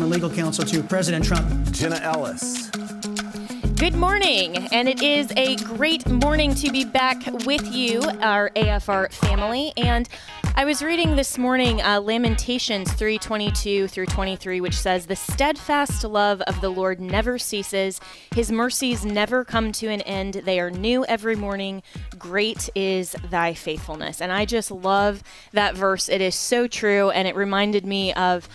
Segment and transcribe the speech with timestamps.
[0.00, 1.46] former legal counsel to President Trump.
[1.72, 2.70] Jenna Ellis.
[3.76, 9.12] Good morning, and it is a great morning to be back with you, our AFR
[9.12, 9.74] family.
[9.76, 10.08] And
[10.56, 16.40] I was reading this morning uh, Lamentations 3:22 through 23, which says, "The steadfast love
[16.42, 18.00] of the Lord never ceases;
[18.34, 20.40] His mercies never come to an end.
[20.46, 21.82] They are new every morning.
[22.18, 26.08] Great is Thy faithfulness." And I just love that verse.
[26.08, 28.48] It is so true, and it reminded me of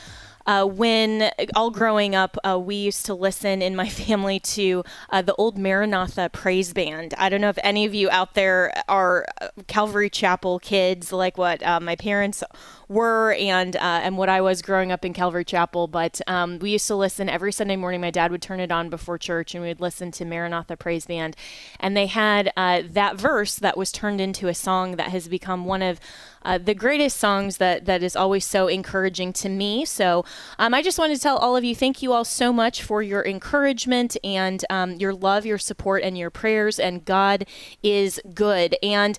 [0.45, 4.83] uh, when uh, all growing up, uh, we used to listen in my family to
[5.09, 7.13] uh, the old Maranatha praise band.
[7.17, 11.37] I don't know if any of you out there are uh, Calvary Chapel kids, like
[11.37, 12.43] what uh, my parents
[12.87, 15.87] were and and what I was growing up in Calvary Chapel.
[15.87, 18.01] But um, we used to listen every Sunday morning.
[18.01, 21.07] My dad would turn it on before church, and we would listen to Maranatha praise
[21.07, 21.35] band,
[21.79, 25.81] and they had that verse that was turned into a song that has become one
[25.81, 25.99] of
[26.45, 29.83] uh, the greatest songs that that is always so encouraging to me.
[29.83, 30.23] So
[30.59, 33.01] um, I just wanted to tell all of you, thank you all so much for
[33.01, 36.79] your encouragement and um, your love, your support, and your prayers.
[36.79, 37.45] And God
[37.81, 38.77] is good.
[38.83, 39.17] And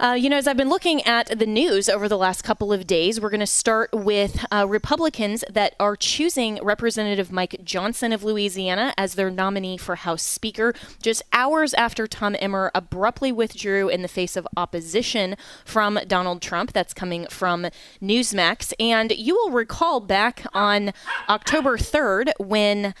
[0.00, 2.86] uh, you know, as I've been looking at the news over the last couple of
[2.86, 8.24] days, we're going to start with uh, Republicans that are choosing Representative Mike Johnson of
[8.24, 10.72] Louisiana as their nominee for House Speaker,
[11.02, 16.72] just hours after Tom Emmer abruptly withdrew in the face of opposition from Donald Trump.
[16.72, 17.66] That's coming from
[18.00, 18.72] Newsmax.
[18.80, 20.92] And you will recall back on
[21.28, 22.94] October 3rd when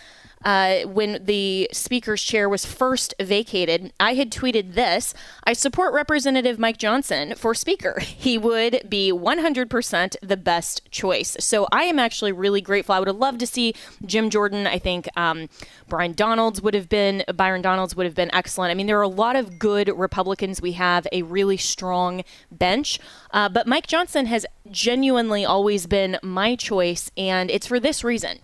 [0.44, 5.12] uh, when the speaker's chair was first vacated, I had tweeted this
[5.44, 8.00] I support Representative Mike Johnson for speaker.
[8.20, 11.36] He would be 100% the best choice.
[11.40, 12.94] So I am actually really grateful.
[12.94, 13.72] I would have loved to see
[14.04, 14.66] Jim Jordan.
[14.66, 15.48] I think um,
[15.88, 18.72] Brian Donalds would have been, Byron Donalds would have been excellent.
[18.72, 20.60] I mean, there are a lot of good Republicans.
[20.60, 23.00] We have a really strong bench.
[23.30, 28.40] Uh, but Mike Johnson has genuinely always been my choice, and it's for this reason.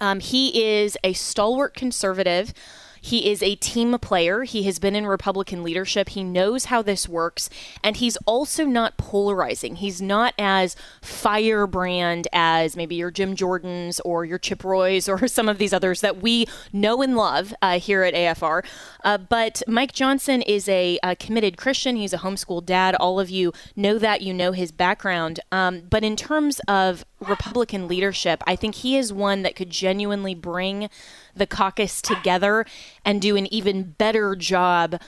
[0.00, 2.52] Um, he is a stalwart conservative.
[3.00, 4.42] He is a team player.
[4.42, 6.08] He has been in Republican leadership.
[6.08, 7.48] He knows how this works.
[7.84, 9.76] And he's also not polarizing.
[9.76, 15.48] He's not as firebrand as maybe your Jim Jordans or your Chip Roys or some
[15.48, 18.64] of these others that we know and love uh, here at AFR.
[19.04, 21.94] Uh, but Mike Johnson is a, a, committed Christian.
[21.94, 22.96] He's a homeschool dad.
[22.96, 24.20] All of you know that.
[24.22, 25.38] You know his background.
[25.52, 30.34] Um, but in terms of Republican leadership, I think he is one that could genuinely
[30.34, 30.90] bring
[31.34, 32.66] the caucus together
[33.04, 35.00] and do an even better job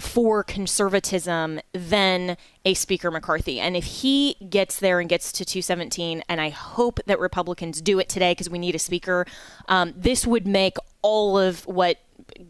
[0.00, 3.60] for conservatism than a Speaker McCarthy.
[3.60, 7.98] And if he gets there and gets to 217, and I hope that Republicans do
[7.98, 9.26] it today because we need a Speaker,
[9.68, 11.98] um, this would make all of what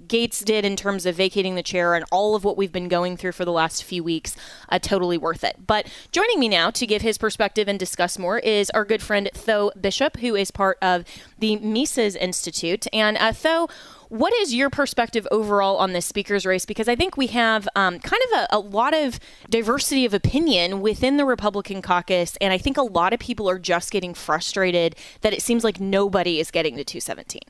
[0.06, 3.16] Gaetz did in terms of vacating the chair and all of what we've been going
[3.16, 4.37] through for the last few weeks,
[4.69, 5.66] uh, totally worth it.
[5.66, 9.31] But joining me now to give his perspective and discuss more is our good friend
[9.33, 11.05] Tho Bishop, who is part of
[11.38, 12.87] the Mises Institute.
[12.93, 13.69] And uh, Tho,
[14.09, 16.67] what is your perspective overall on this speaker's race?
[16.67, 19.19] Because I think we have um, kind of a, a, lot of
[19.49, 23.59] diversity of opinion within the Republican caucus, and I think a lot of people are
[23.59, 27.41] just getting frustrated that it seems like nobody is getting to 217.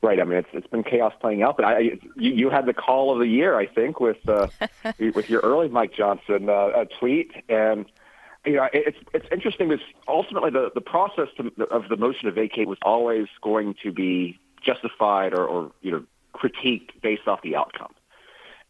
[0.00, 0.20] Right.
[0.20, 3.12] I mean, it's it's been chaos playing out, but I you, you had the call
[3.12, 4.46] of the year, I think, with uh,
[4.96, 7.84] with your early Mike Johnson uh, uh, tweet, and
[8.46, 12.26] you know, it, it's it's interesting because ultimately the the process to, of the motion
[12.26, 17.42] to vacate was always going to be justified or, or you know critiqued based off
[17.42, 17.92] the outcome.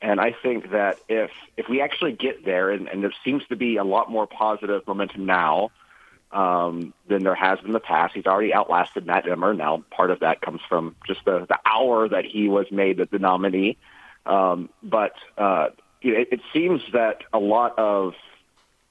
[0.01, 3.57] And I think that if if we actually get there, and, and there seems to
[3.57, 5.73] be a lot more positive momentum now
[6.31, 8.15] um, than there has been in the past.
[8.15, 9.55] He's already outlasted Matt Emmer.
[9.55, 13.19] Now, part of that comes from just the, the hour that he was made the
[13.19, 13.77] nominee.
[14.27, 15.69] Um, but uh,
[16.03, 18.15] it, it seems that a lot of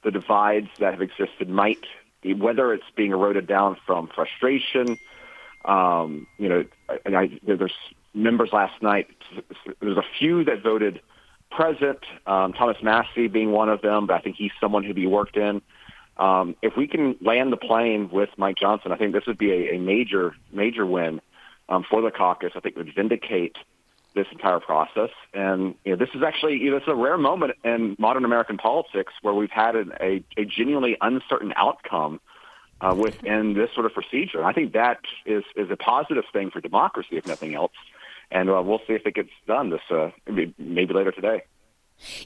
[0.03, 1.85] the divides that have existed might,
[2.21, 4.97] be, whether it's being eroded down from frustration,
[5.65, 6.65] um, you know,
[7.05, 7.73] and I, there's
[8.15, 9.09] members last night.
[9.79, 11.01] There's a few that voted
[11.51, 15.05] present, um, Thomas Massie being one of them, but I think he's someone who'd be
[15.07, 15.61] worked in.
[16.19, 19.51] Um, if we can land the plane with Mike Johnson, I think this would be
[19.51, 21.21] a, a major, major win
[21.69, 22.53] um, for the caucus.
[22.55, 23.55] I think it would vindicate
[24.15, 25.11] this entire process.
[25.33, 28.57] And you know, this is actually you know, it's a rare moment in modern American
[28.57, 32.19] politics where we've had an, a, a genuinely uncertain outcome
[32.81, 34.43] uh, within this sort of procedure.
[34.43, 37.73] I think that is is a positive thing for democracy, if nothing else.
[38.31, 41.43] And uh, we'll see if it gets done this uh, maybe later today.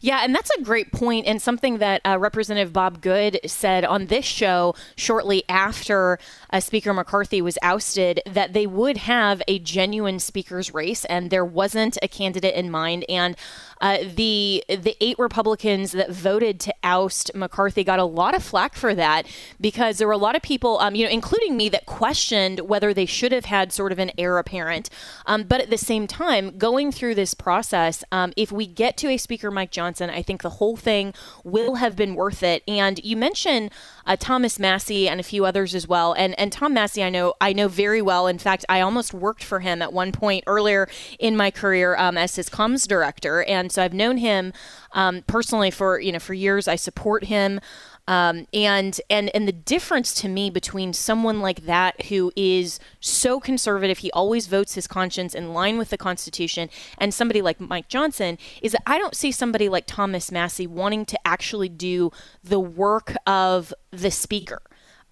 [0.02, 4.08] Yeah, and that's a great point, and something that uh, Representative Bob Good said on
[4.08, 6.20] this show shortly after
[6.52, 11.46] uh, Speaker McCarthy was ousted that they would have a genuine speaker's race, and there
[11.46, 13.06] wasn't a candidate in mind.
[13.08, 13.36] And
[13.82, 18.76] uh, the the eight Republicans that voted to oust McCarthy got a lot of flack
[18.76, 19.26] for that
[19.60, 22.94] because there were a lot of people, um, you know, including me, that questioned whether
[22.94, 24.90] they should have had sort of an heir apparent.
[25.26, 29.10] Um, but at the same time, going through this process, um, if we get to
[29.10, 31.14] a Speaker Mike Johnson, I think the whole thing
[31.44, 32.62] will have been worth it.
[32.68, 33.72] And you mentioned
[34.06, 36.14] uh, Thomas Massie and a few others as well.
[36.14, 38.28] And and Tom Massie, I know I know very well.
[38.28, 40.88] In fact, I almost worked for him at one point earlier
[41.18, 43.44] in my career um, as his comms director.
[43.44, 44.54] And so I've known him
[44.92, 46.68] um, personally for you know for years.
[46.68, 47.60] I support him.
[48.08, 53.40] Um, and and and the difference to me between someone like that who is so
[53.40, 57.88] conservative, he always votes his conscience in line with the Constitution, and somebody like Mike
[57.88, 62.12] Johnson is that I don't see somebody like Thomas Massie wanting to actually do
[62.44, 64.62] the work of the Speaker.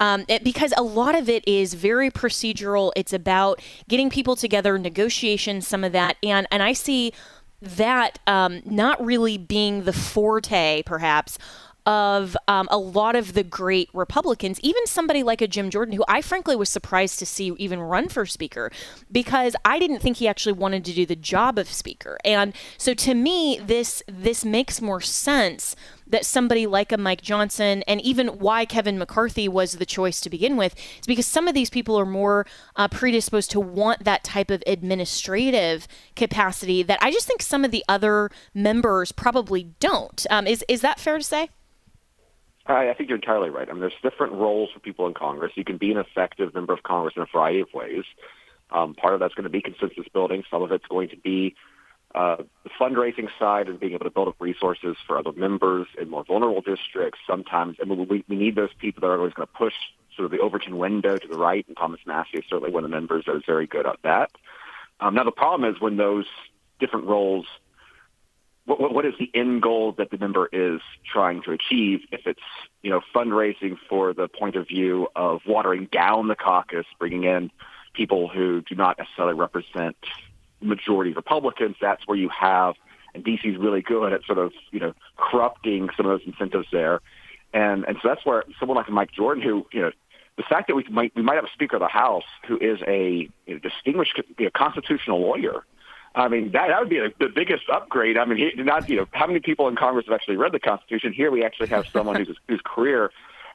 [0.02, 2.92] Um, it, because a lot of it is very procedural.
[2.96, 7.14] It's about getting people together, negotiations, some of that, and and I see
[7.62, 11.38] that um, not really being the forte, perhaps,
[11.86, 16.04] of um, a lot of the great Republicans, even somebody like a Jim Jordan, who
[16.08, 18.72] I frankly was surprised to see even run for Speaker
[19.12, 22.18] because I didn't think he actually wanted to do the job of Speaker.
[22.24, 25.76] And so to me, this this makes more sense
[26.10, 30.30] that somebody like a Mike Johnson and even why Kevin McCarthy was the choice to
[30.30, 32.46] begin with is because some of these people are more
[32.76, 37.72] uh, predisposed to want that type of administrative capacity that I just think some of
[37.72, 40.26] the other members probably don't.
[40.30, 41.50] Um, is is that fair to say?
[42.66, 43.68] I, think you're entirely right.
[43.68, 45.52] I mean, there's different roles for people in Congress.
[45.56, 48.04] You can be an effective member of Congress in a variety of ways.
[48.70, 50.44] Um, part of that's going to be consensus building.
[50.52, 51.56] Some of it's going to be
[52.16, 56.10] uh, the fundraising side and being able to build up resources for other members in
[56.10, 57.78] more vulnerable districts sometimes.
[57.82, 59.74] I mean, we, we need those people that are always going to push
[60.16, 62.90] sort of the Overton window to the right, and Thomas Massie is certainly one of
[62.90, 64.32] the members that is very good at that.
[65.00, 66.26] Um, now, the problem is when those
[66.80, 67.46] different roles
[68.66, 70.80] what, what is the end goal that the member is
[71.12, 72.02] trying to achieve?
[72.12, 72.40] If it's
[72.84, 77.50] you know fundraising for the point of view of watering down the caucus, bringing in
[77.96, 79.96] people who do not necessarily represent
[80.62, 82.76] majority Republicans, that's where you have,
[83.14, 87.02] and DC's really good at sort of, you know, corrupting some of those incentives there.
[87.54, 89.92] And, and so that's where someone like Mike Jordan, who, you know,
[90.38, 92.80] the fact that we might, we might have a Speaker of the House who is
[92.88, 95.66] a you know, distinguished you know, constitutional lawyer,
[96.16, 98.18] I mean, that, that would be a, the biggest upgrade.
[98.18, 100.60] I mean, he, not you know, how many people in Congress have actually read the
[100.60, 101.12] Constitution?
[101.12, 103.12] Here, we actually have someone whose whose career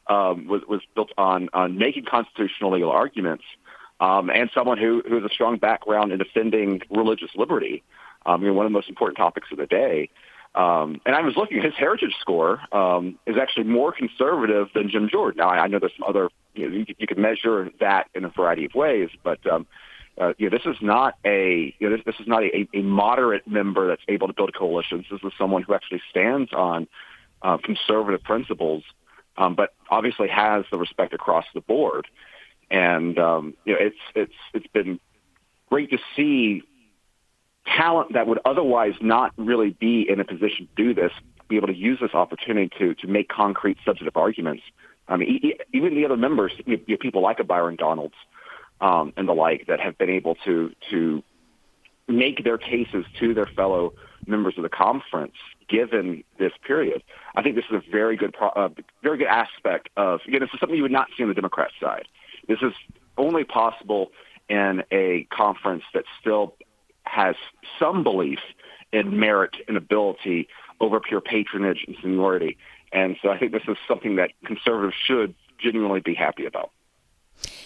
[0.07, 3.43] um, was was built on on making constitutional legal arguments
[4.01, 7.83] um, and someone who, who has a strong background in defending religious liberty.
[8.27, 10.09] Um, you know, one of the most important topics of the day.
[10.55, 15.09] Um, and I was looking, his heritage score um, is actually more conservative than Jim
[15.11, 15.39] Jordan.
[15.39, 18.25] Now, I, I know there's some other, you know, you, you can measure that in
[18.25, 19.67] a variety of ways, but um,
[20.17, 22.83] uh, you know, this is not a, you know, this, this is not a, a
[22.83, 25.05] moderate member that's able to build coalitions.
[25.11, 26.87] This is someone who actually stands on
[27.43, 28.85] uh, conservative principles,
[29.37, 32.07] um, but obviously has the respect across the board
[32.71, 34.99] and um, you know it's it's it's been
[35.71, 36.63] great to see
[37.67, 41.13] talent that would otherwise not really be in a position to do this
[41.49, 44.63] be able to use this opportunity to to make concrete substantive arguments.
[45.09, 48.15] I mean, even the other members, you know, people like a Byron Donalds
[48.81, 51.23] um, and the like, that have been able to to
[52.09, 53.93] make their cases to their fellow
[54.27, 55.35] members of the conference
[55.69, 57.03] given this period.
[57.35, 58.69] I think this is a very good, pro- uh,
[59.03, 60.21] very good aspect of.
[60.25, 62.07] You know, this is something you would not see on the Democrat side.
[62.49, 62.73] This is
[63.17, 64.11] only possible
[64.49, 66.57] in a conference that still
[67.05, 67.35] has
[67.79, 68.41] some belief
[68.93, 69.21] in mm-hmm.
[69.21, 70.49] merit and ability
[70.81, 72.59] over pure patronage and seniority.
[72.93, 76.71] And so I think this is something that conservatives should genuinely be happy about.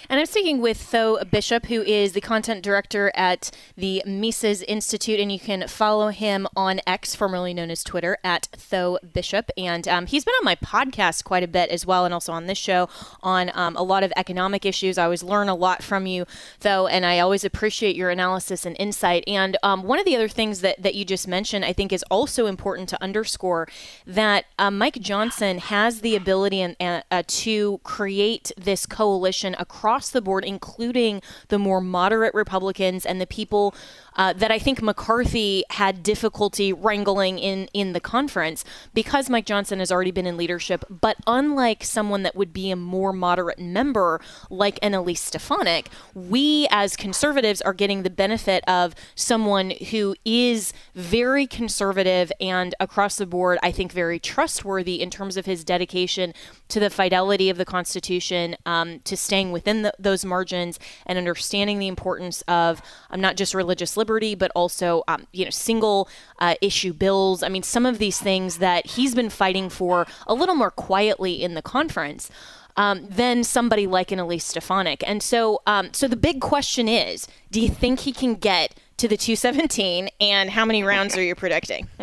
[0.09, 5.19] And I'm speaking with Tho Bishop, who is the content director at the Mises Institute,
[5.21, 9.51] and you can follow him on X, formerly known as Twitter, at Tho Bishop.
[9.57, 12.47] And um, he's been on my podcast quite a bit as well, and also on
[12.47, 12.89] this show
[13.23, 14.99] on um, a lot of economic issues.
[14.99, 16.27] I always learn a lot from you,
[16.61, 19.25] Tho, and I always appreciate your analysis and insight.
[19.27, 22.05] And um, one of the other things that, that you just mentioned, I think, is
[22.11, 23.69] also important to underscore
[24.07, 30.11] that uh, Mike Johnson has the ability and, uh, to create this coalition across across
[30.11, 33.75] the board, including the more moderate Republicans and the people
[34.19, 39.79] uh, that I think McCarthy had difficulty wrangling in in the conference because Mike Johnson
[39.79, 44.21] has already been in leadership, but unlike someone that would be a more moderate member
[44.51, 50.73] like an Elise Stefanik, we as conservatives are getting the benefit of someone who is
[50.97, 56.35] very conservative and across the board, I think very trustworthy in terms of his dedication
[56.71, 61.79] to the fidelity of the Constitution, um, to staying within the, those margins and understanding
[61.79, 66.09] the importance of um, not just religious liberty liberty, but also um, you know single
[66.41, 67.43] uh, issue bills.
[67.43, 71.43] I mean, some of these things that he's been fighting for a little more quietly
[71.43, 72.31] in the conference.
[72.77, 75.03] Um, than somebody like an Elise Stefanik.
[75.05, 79.09] And so, um, so the big question is: Do you think he can get to
[79.09, 80.09] the 217?
[80.21, 81.89] And how many rounds are you predicting?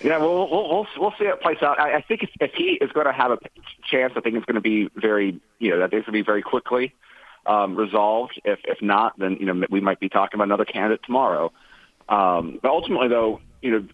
[0.00, 1.78] yeah, well, we'll, we'll we'll see how it plays out.
[1.78, 3.38] I, I think if, if he is going to have a
[3.84, 6.22] chance, I think it's going to be very, you know, I think it's going to
[6.22, 6.94] be very quickly
[7.48, 8.40] um, resolved.
[8.44, 11.50] If if not, then you know we might be talking about another candidate tomorrow.
[12.08, 13.86] Um, but ultimately, though, you know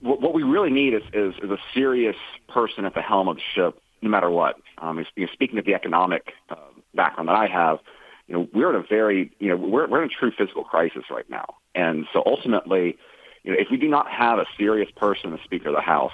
[0.00, 2.16] what, what we really need is, is is a serious
[2.48, 4.56] person at the helm of the ship, no matter what.
[4.78, 6.56] Um, you know, speaking of the economic uh,
[6.94, 7.78] background that I have,
[8.26, 11.04] you know we're in a very you know we're we're in a true physical crisis
[11.10, 12.96] right now, and so ultimately,
[13.44, 16.12] you know if we do not have a serious person, the Speaker of the House,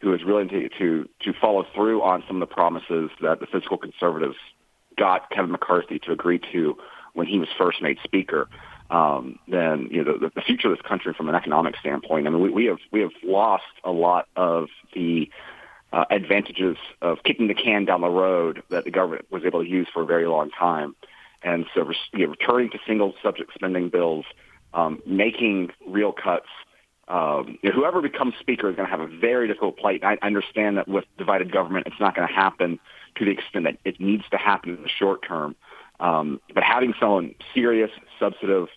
[0.00, 3.46] who is willing to, to, to follow through on some of the promises that the
[3.46, 4.36] fiscal conservatives
[4.98, 6.76] got Kevin McCarthy to agree to
[7.14, 8.48] when he was first made speaker,
[8.90, 12.26] um, then you know the, the future of this country from an economic standpoint.
[12.26, 15.28] I mean, we, we have we have lost a lot of the
[15.92, 19.68] uh, advantages of kicking the can down the road that the government was able to
[19.68, 20.94] use for a very long time,
[21.42, 24.24] and so you know, returning to single subject spending bills,
[24.74, 26.46] um, making real cuts.
[27.08, 30.02] Um, you know, whoever becomes speaker is going to have a very difficult plight.
[30.04, 32.78] I understand that with divided government, it's not going to happen
[33.16, 35.54] to the extent that it needs to happen in the short term.
[35.98, 38.68] Um, but having someone serious, substantive,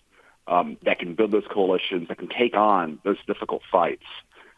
[0.46, 4.04] um, that can build those coalitions, that can take on those difficult fights,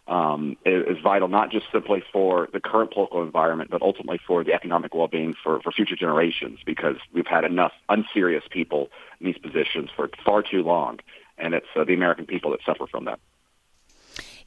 [0.09, 4.43] um, is, is, vital not just simply for the current political environment, but ultimately for
[4.45, 6.59] the economic well-being for, for future generations.
[6.65, 8.89] Because we've had enough unserious people
[9.21, 10.99] in these positions for far too long,
[11.39, 13.21] and it's uh, the American people that suffer from that.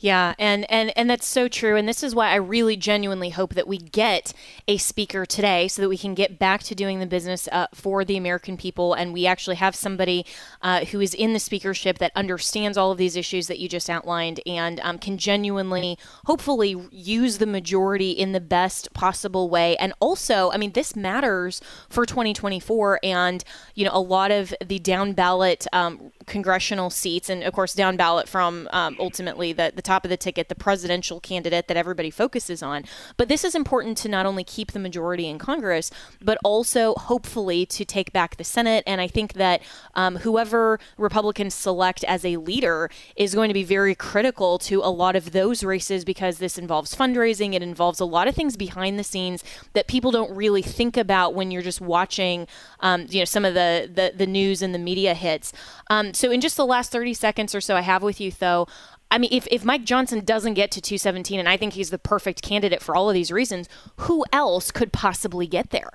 [0.01, 3.53] Yeah, and and and that's so true and this is why I really genuinely hope
[3.55, 4.31] that we get
[4.65, 8.05] a speaker today so that we can get back to doing the business uh, for
[8.05, 10.25] the American people and we actually have somebody
[10.61, 13.89] uh, who is in the speakership that understands all of these issues that you just
[13.89, 19.91] outlined and um, can genuinely hopefully use the majority in the best possible way and
[19.99, 23.43] also I mean this matters for 2024 and
[23.75, 27.97] you know a lot of the down ballot um, congressional seats, and of course, down
[27.97, 32.09] ballot from um, ultimately the, the top of the ticket, the presidential candidate that everybody
[32.09, 32.83] focuses on.
[33.17, 37.65] But this is important to not only keep the majority in Congress, but also hopefully
[37.65, 38.83] to take back the Senate.
[38.87, 39.61] And I think that
[39.95, 44.89] um, whoever Republicans select as a leader is going to be very critical to a
[44.91, 48.97] lot of those races because this involves fundraising, it involves a lot of things behind
[48.99, 49.43] the scenes
[49.73, 52.47] that people don't really think about when you're just watching,
[52.81, 55.51] um, you know, some of the, the, the news and the media hits.
[55.89, 58.67] Um, so in just the last 30 seconds or so I have with you, though,
[59.09, 61.97] I mean, if, if Mike Johnson doesn't get to 217, and I think he's the
[61.97, 63.67] perfect candidate for all of these reasons,
[64.01, 65.89] who else could possibly get there?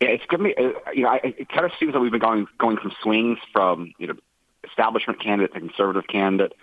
[0.00, 2.46] Yeah, it's given me, uh, you know, it kind of seems that we've been going
[2.58, 4.14] going from swings from you know
[4.64, 6.54] establishment candidate to conservative candidate.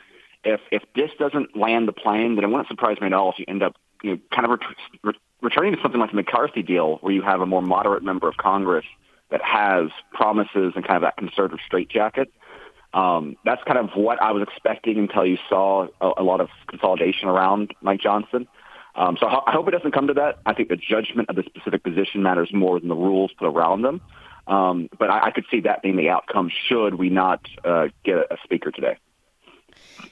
[0.43, 3.39] If if this doesn't land the plane, then it wouldn't surprise me at all if
[3.39, 6.61] you end up you know kind of ret- ret- returning to something like the McCarthy
[6.63, 8.83] deal, where you have a more moderate member of Congress
[9.31, 12.31] that has promises and kind of that conservative straitjacket.
[12.93, 16.49] Um, that's kind of what I was expecting until you saw a, a lot of
[16.67, 18.47] consolidation around Mike Johnson.
[18.95, 20.39] Um, so I, hope it doesn't come to that.
[20.45, 23.83] I think the judgment of the specific position matters more than the rules put around
[23.83, 24.01] them.
[24.47, 28.17] Um, but I, I could see that being the outcome should we not uh, get
[28.17, 28.97] a, a speaker today.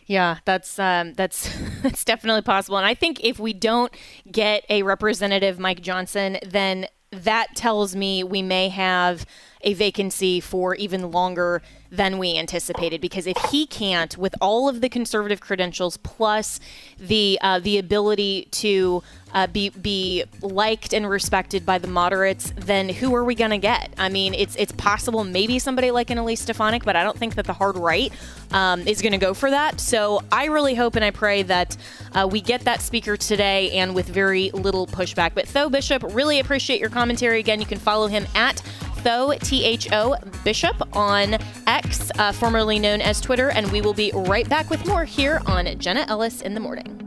[0.06, 1.50] Yeah, that's um, that's
[1.82, 2.78] that's definitely possible.
[2.78, 3.92] And I think if we don't
[4.32, 9.26] get a representative Mike Johnson, then that tells me we may have
[9.62, 11.62] a vacancy for even longer
[11.92, 13.00] than we anticipated.
[13.02, 16.60] Because if he can't, with all of the conservative credentials plus
[17.00, 19.02] the uh, the ability to
[19.34, 23.58] uh, be be liked and respected by the moderates, then who are we going to
[23.58, 23.94] get?
[23.98, 27.36] I mean, it's it's possible maybe somebody like an Elise Stefanik, but I don't think
[27.36, 28.12] that the hard right
[28.52, 29.80] um, is going to go for that.
[29.80, 31.78] So I really hope and I pray that
[32.14, 35.32] uh, we get that speaker today and with very little pushback.
[35.36, 37.40] But Tho Bishop, really appreciate your commentary.
[37.40, 38.62] Again, you can follow him at
[39.08, 43.52] Tho, T H O, Bishop on X, uh, formerly known as Twitter.
[43.52, 47.07] And we will be right back with more here on Jenna Ellis in the Morning.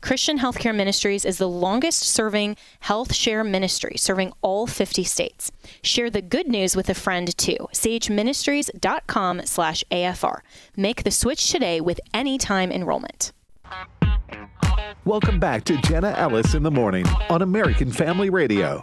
[0.00, 5.50] Christian Healthcare Ministries is the longest serving health share ministry, serving all 50 states.
[5.82, 7.56] Share the good news with a friend too.
[7.72, 10.40] sageministries.com slash AFR.
[10.76, 13.32] Make the switch today with anytime enrollment.
[15.04, 18.80] Welcome back to Jenna Ellis in the Morning on American Family Radio.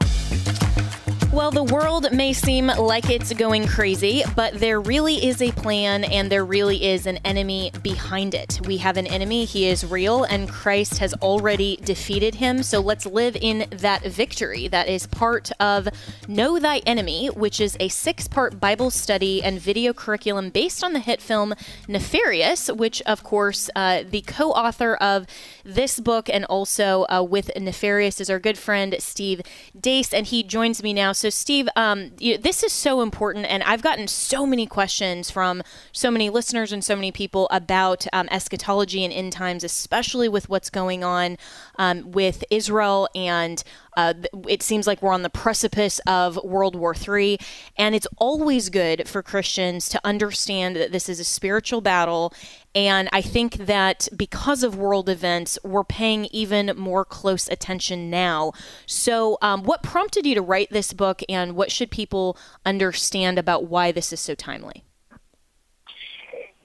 [1.35, 6.05] Well, the world may seem like it's going crazy, but there really is a plan
[6.05, 8.61] and there really is an enemy behind it.
[8.65, 12.63] We have an enemy, he is real, and Christ has already defeated him.
[12.63, 14.69] So let's live in that victory.
[14.69, 15.89] That is part of
[16.29, 20.93] Know Thy Enemy, which is a six part Bible study and video curriculum based on
[20.93, 21.53] the hit film
[21.89, 25.25] Nefarious, which, of course, uh, the co author of
[25.65, 29.41] this book and also uh, with Nefarious is our good friend Steve
[29.77, 31.11] Deace, and he joins me now.
[31.11, 35.31] So so, Steve, um, you, this is so important, and I've gotten so many questions
[35.31, 40.29] from so many listeners and so many people about um, eschatology and end times, especially
[40.29, 41.39] with what's going on
[41.79, 43.63] um, with Israel, and
[43.97, 44.13] uh,
[44.47, 47.39] it seems like we're on the precipice of World War III.
[47.75, 52.31] And it's always good for Christians to understand that this is a spiritual battle,
[52.75, 58.51] and I think that because of world events, we're paying even more close attention now.
[58.85, 63.65] So, um, what prompted you to write this book, and what should people understand about
[63.67, 64.83] why this is so timely?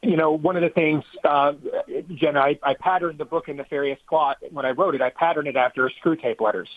[0.03, 1.53] You know, one of the things, uh,
[2.15, 5.03] Jenna, I, I patterned the book in Nefarious Plot when I wrote it.
[5.03, 6.69] I patterned it after Screwtape letters.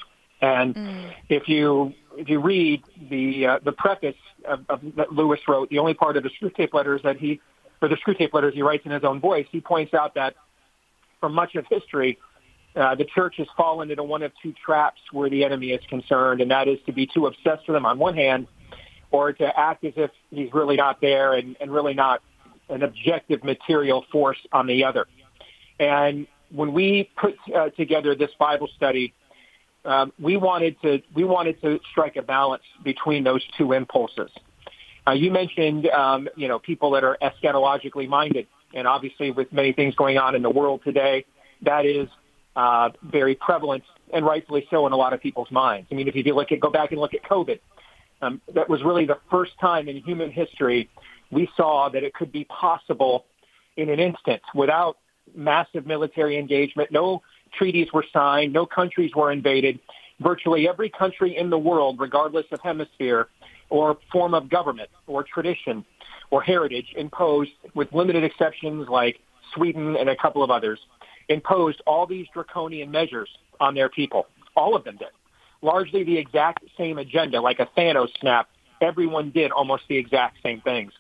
[0.42, 1.14] And mm.
[1.30, 5.80] if you if you read the uh, the preface of, of, that Lewis wrote, the
[5.80, 7.40] only part of the Screwtape letters that he
[7.84, 10.36] or the Screwtape letters he writes in his own voice, he points out that
[11.20, 12.18] for much of history,
[12.78, 16.40] uh, the church has fallen into one of two traps where the enemy is concerned,
[16.42, 18.48] and that is to be too obsessed with them on one hand,
[19.12, 22.22] or to act as if he's really not there and, and really not
[22.70, 25.06] an objective material force on the other.
[25.80, 29.14] And when we put uh, together this Bible study,
[29.86, 34.30] um, we wanted to we wanted to strike a balance between those two impulses.
[35.06, 39.74] Uh, you mentioned, um, you know, people that are eschatologically minded, and obviously with many
[39.74, 41.26] things going on in the world today,
[41.62, 42.08] that is
[42.56, 45.88] uh, very prevalent and rightfully so in a lot of people's minds.
[45.92, 47.60] I mean, if you look at go back and look at COVID,
[48.22, 50.90] um, that was really the first time in human history
[51.32, 53.26] we saw that it could be possible
[53.76, 54.98] in an instant without
[55.36, 56.92] massive military engagement.
[56.92, 57.24] No
[57.58, 58.54] treaties were signed.
[58.54, 59.80] No countries were invaded.
[60.22, 63.28] Virtually every country in the world, regardless of hemisphere,
[63.74, 65.84] or form of government or tradition
[66.30, 69.20] or heritage imposed, with limited exceptions like
[69.56, 70.80] Sweden and a couple of others,
[71.28, 74.28] imposed all these draconian measures on their people.
[74.56, 75.08] All of them did.
[75.64, 78.48] Largely the exact same agenda, like a Thanos snap.
[78.80, 80.92] Everyone did almost the exact same things.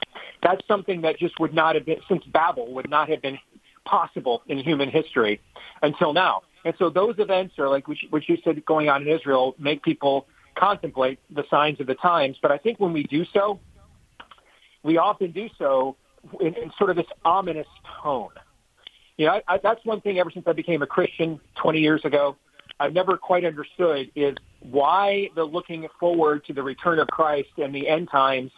[0.42, 3.38] That's something that just would not have been, since Babel, would not have been
[3.86, 5.42] possible in human history
[5.84, 6.42] until now.
[6.66, 9.84] And so those events are like, which, which you said going on in Israel, make
[9.84, 12.38] people contemplate the signs of the times.
[12.42, 13.60] But I think when we do so,
[14.84, 15.96] we often do so
[16.40, 17.68] in, in sort of this ominous
[18.04, 18.30] tone.
[19.18, 22.02] You know, I, I, that's one thing ever since I became a Christian 20 years
[22.06, 22.36] ago,
[22.80, 27.74] I've never quite understood is why the looking forward to the return of Christ and
[27.74, 28.52] the end times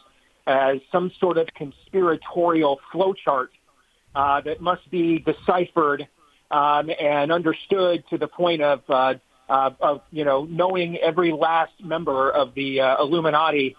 [0.47, 3.49] as some sort of conspiratorial flowchart
[4.15, 6.07] uh, that must be deciphered
[6.51, 9.15] um, and understood to the point of uh,
[9.49, 13.75] uh, of you know knowing every last member of the uh, Illuminati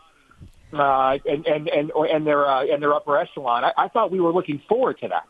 [0.73, 3.65] uh, and and and or, and their uh, and their upper echelon.
[3.65, 5.25] I, I thought we were looking forward to that.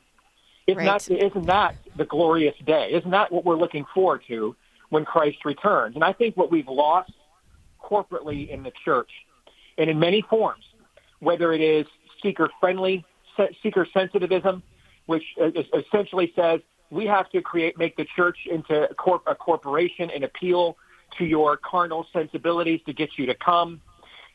[0.66, 1.00] Isn't right.
[1.00, 2.90] that isn't that the glorious day?
[2.92, 4.56] Isn't that what we're looking forward to
[4.90, 5.94] when Christ returns?
[5.94, 7.12] And I think what we've lost
[7.82, 9.10] corporately in the church
[9.78, 10.64] and in many forms,
[11.20, 11.86] whether it is
[12.20, 13.04] seeker friendly,
[13.62, 14.62] seeker sensitivism,
[15.06, 19.34] which uh, essentially says we have to create, make the church into a, corp, a
[19.34, 20.76] corporation and appeal
[21.18, 23.80] to your carnal sensibilities to get you to come.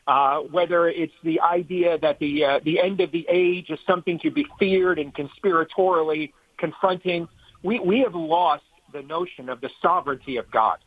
[0.06, 4.18] Uh, whether it's the idea that the uh, the end of the age is something
[4.18, 7.28] to be feared and conspiratorially confronting,
[7.62, 10.78] we we have lost the notion of the sovereignty of God,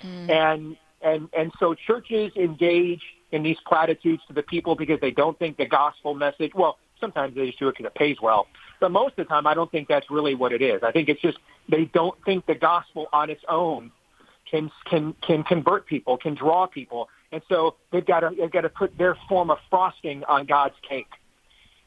[0.00, 0.28] mm.
[0.30, 5.36] and and and so churches engage in these platitudes to the people because they don't
[5.36, 6.52] think the gospel message.
[6.54, 8.46] Well, sometimes they just do it because it pays well.
[8.80, 10.82] But most of the time, I don't think that's really what it is.
[10.82, 11.36] I think it's just
[11.68, 13.90] they don't think the gospel on its own
[14.50, 18.62] can can can convert people, can draw people, and so they've got to they've got
[18.62, 21.08] to put their form of frosting on God's cake.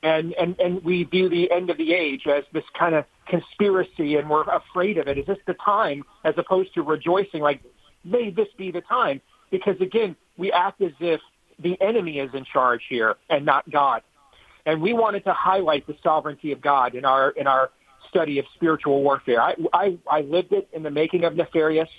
[0.04, 4.18] And, and, and we view the end of the age as this kind of conspiracy
[4.18, 5.18] and we're afraid of it.
[5.18, 7.62] Is this the time as opposed to rejoicing like,
[8.04, 9.20] may this be the time?
[9.50, 11.22] Because again, we act as if
[11.58, 14.04] the enemy is in charge here and not God.
[14.66, 17.70] And we wanted to highlight the sovereignty of God in our in our
[18.10, 19.42] study of spiritual warfare.
[19.42, 21.90] I I, I lived it in the making of Nefarious.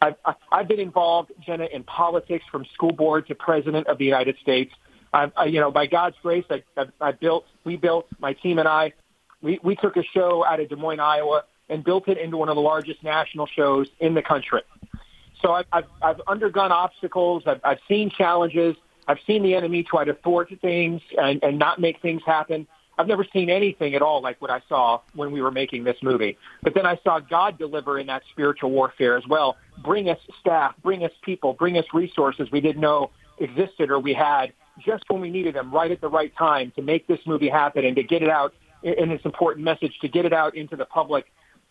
[0.00, 0.14] I've,
[0.52, 4.72] I've been involved, Jenna, in politics from school board to president of the United States.
[5.12, 8.60] I, I, you know, by God's grace, I, I, I built, we built, my team
[8.60, 8.92] and I,
[9.42, 12.48] we, we took a show out of Des Moines, Iowa, and built it into one
[12.48, 14.62] of the largest national shows in the country.
[15.42, 17.42] So I've, I've, I've undergone obstacles.
[17.44, 18.76] I've, I've seen challenges.
[19.08, 22.68] I've seen the enemy try to thwart things and, and not make things happen.
[22.98, 25.96] I've never seen anything at all like what I saw when we were making this
[26.02, 26.36] movie.
[26.62, 29.56] But then I saw God deliver in that spiritual warfare as well.
[29.82, 34.12] Bring us staff, bring us people, bring us resources we didn't know existed or we
[34.12, 34.52] had
[34.84, 37.84] just when we needed them right at the right time to make this movie happen
[37.84, 40.84] and to get it out in this important message, to get it out into the
[40.84, 41.26] public.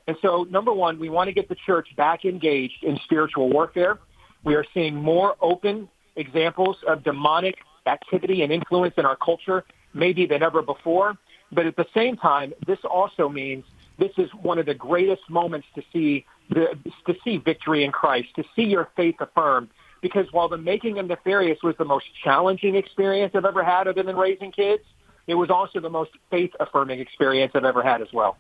[0.07, 3.99] And so number one, we want to get the church back engaged in spiritual warfare.
[4.43, 10.25] We are seeing more open examples of demonic activity and influence in our culture, maybe
[10.25, 11.17] than ever before.
[11.51, 13.63] But at the same time, this also means
[13.97, 18.29] this is one of the greatest moments to see the, to see victory in Christ,
[18.35, 19.69] to see your faith affirmed.
[20.01, 24.03] Because while the making of Nefarious was the most challenging experience I've ever had, other
[24.03, 24.83] than raising kids,
[25.25, 28.37] it was also the most faith affirming experience I've ever had as well.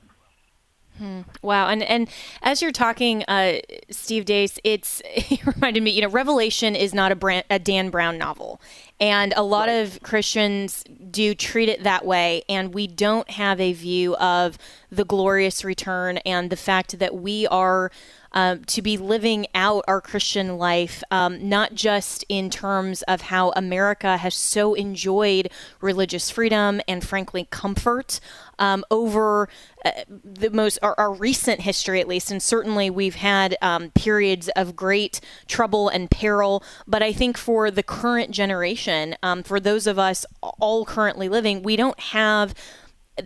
[0.97, 1.21] Hmm.
[1.43, 2.09] Wow, and and
[2.41, 3.59] as you're talking, uh,
[3.91, 5.91] Steve Deace, it's it reminded me.
[5.91, 8.59] You know, Revelation is not a, brand, a Dan Brown novel,
[8.99, 9.73] and a lot right.
[9.75, 14.57] of Christians do treat it that way, and we don't have a view of
[14.91, 17.91] the glorious return and the fact that we are
[18.37, 23.49] um, to be living out our Christian life, um, not just in terms of how
[23.55, 25.49] America has so enjoyed
[25.81, 28.19] religious freedom and, frankly, comfort
[28.59, 29.49] um, over
[29.83, 29.89] uh,
[30.23, 34.75] the most our, our, recent history, at least, and certainly we've had um, periods of
[34.75, 36.63] great trouble and peril.
[36.85, 40.27] But I think for the current generation, um, for those of us
[40.59, 42.53] all currently living, we don't have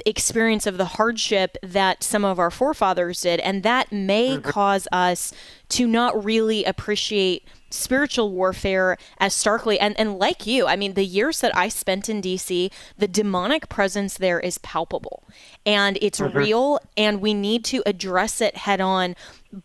[0.05, 3.39] experience of the hardship that some of our forefathers did.
[3.41, 4.49] And that may mm-hmm.
[4.49, 5.33] cause us
[5.69, 11.05] to not really appreciate spiritual warfare as starkly and, and like you i mean the
[11.05, 15.23] years that i spent in dc the demonic presence there is palpable
[15.65, 16.37] and it's mm-hmm.
[16.37, 19.15] real and we need to address it head on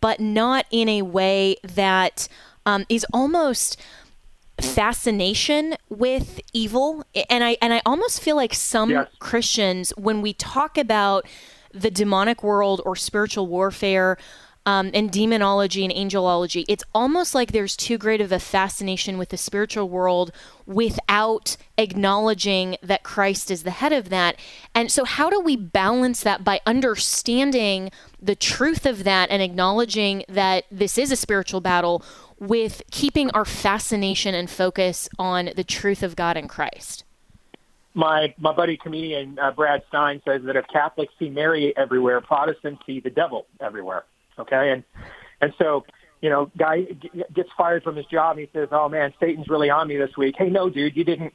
[0.00, 2.28] but not in a way that
[2.64, 3.76] um, is almost
[4.60, 9.08] fascination with evil and I and I almost feel like some yes.
[9.18, 11.26] Christians when we talk about
[11.74, 14.16] the demonic world or spiritual warfare
[14.64, 19.28] um, and demonology and angelology, it's almost like there's too great of a fascination with
[19.28, 20.32] the spiritual world
[20.66, 24.34] without acknowledging that Christ is the head of that.
[24.74, 30.24] And so, how do we balance that by understanding the truth of that and acknowledging
[30.28, 32.02] that this is a spiritual battle
[32.38, 37.04] with keeping our fascination and focus on the truth of God in Christ?
[37.94, 42.84] My, my buddy comedian uh, Brad Stine says that if Catholics see Mary everywhere, Protestants
[42.84, 44.04] see the devil everywhere.
[44.38, 44.84] Okay, and
[45.40, 45.86] and so
[46.20, 46.86] you know, guy
[47.32, 48.36] gets fired from his job.
[48.36, 51.04] And he says, "Oh man, Satan's really on me this week." Hey, no, dude, you
[51.04, 51.32] didn't.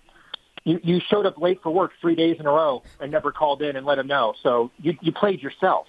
[0.63, 3.63] You you showed up late for work three days in a row and never called
[3.63, 4.35] in and let him know.
[4.43, 5.87] So you you played yourself,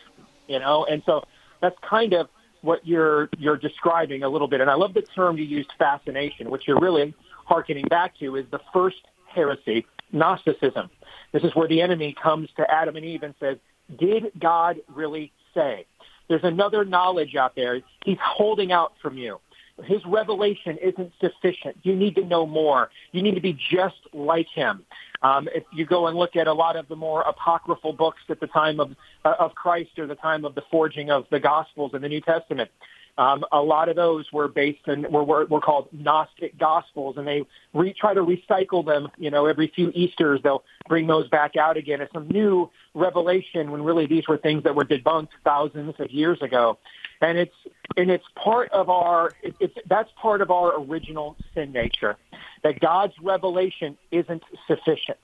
[0.48, 0.86] you know.
[0.90, 1.24] And so
[1.60, 2.30] that's kind of
[2.62, 6.48] what you're you're describing a little bit, and I love the term you used, fascination,
[6.50, 7.12] which you're really
[7.44, 8.96] harkening back to is the first
[9.26, 10.88] heresy, Gnosticism.
[11.32, 13.58] This is where the enemy comes to Adam and Eve and says,
[13.98, 15.86] "Did God really say?"
[16.28, 17.80] There's another knowledge out there.
[18.06, 19.40] He's holding out from you.
[19.84, 21.78] His revelation isn't sufficient.
[21.82, 22.90] You need to know more.
[23.10, 24.84] You need to be just like him.
[25.22, 28.40] Um, if you go and look at a lot of the more apocryphal books at
[28.40, 31.92] the time of uh, of Christ or the time of the forging of the Gospels
[31.94, 32.70] and the New Testament,
[33.16, 37.26] um, a lot of those were based and were, were, were called Gnostic Gospels, and
[37.26, 39.10] they re, try to recycle them.
[39.16, 43.70] You know, every few Easter's they'll bring those back out again as some new revelation.
[43.70, 46.78] When really these were things that were debunked thousands of years ago
[47.22, 47.54] and it's
[47.96, 52.16] and it's part of our it's that's part of our original sin nature
[52.62, 55.18] that God's revelation isn't sufficient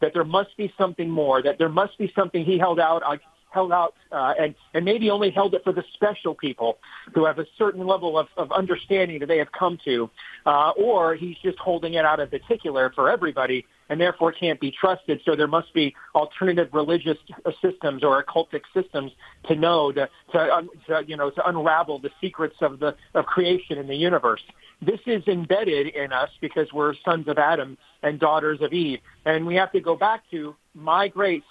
[0.00, 3.16] that there must be something more that there must be something he held out uh,
[3.50, 6.78] held out uh, and and maybe only held it for the special people
[7.14, 10.10] who have a certain level of, of understanding that they have come to
[10.44, 14.70] uh, or he's just holding it out in particular for everybody and therefore can't be
[14.70, 15.20] trusted.
[15.24, 17.18] So there must be alternative religious
[17.62, 19.12] systems or occultic systems
[19.46, 23.26] to know to, to, un, to you know to unravel the secrets of the of
[23.26, 24.42] creation in the universe.
[24.82, 29.46] This is embedded in us because we're sons of Adam and daughters of Eve, and
[29.46, 31.42] we have to go back to my grace.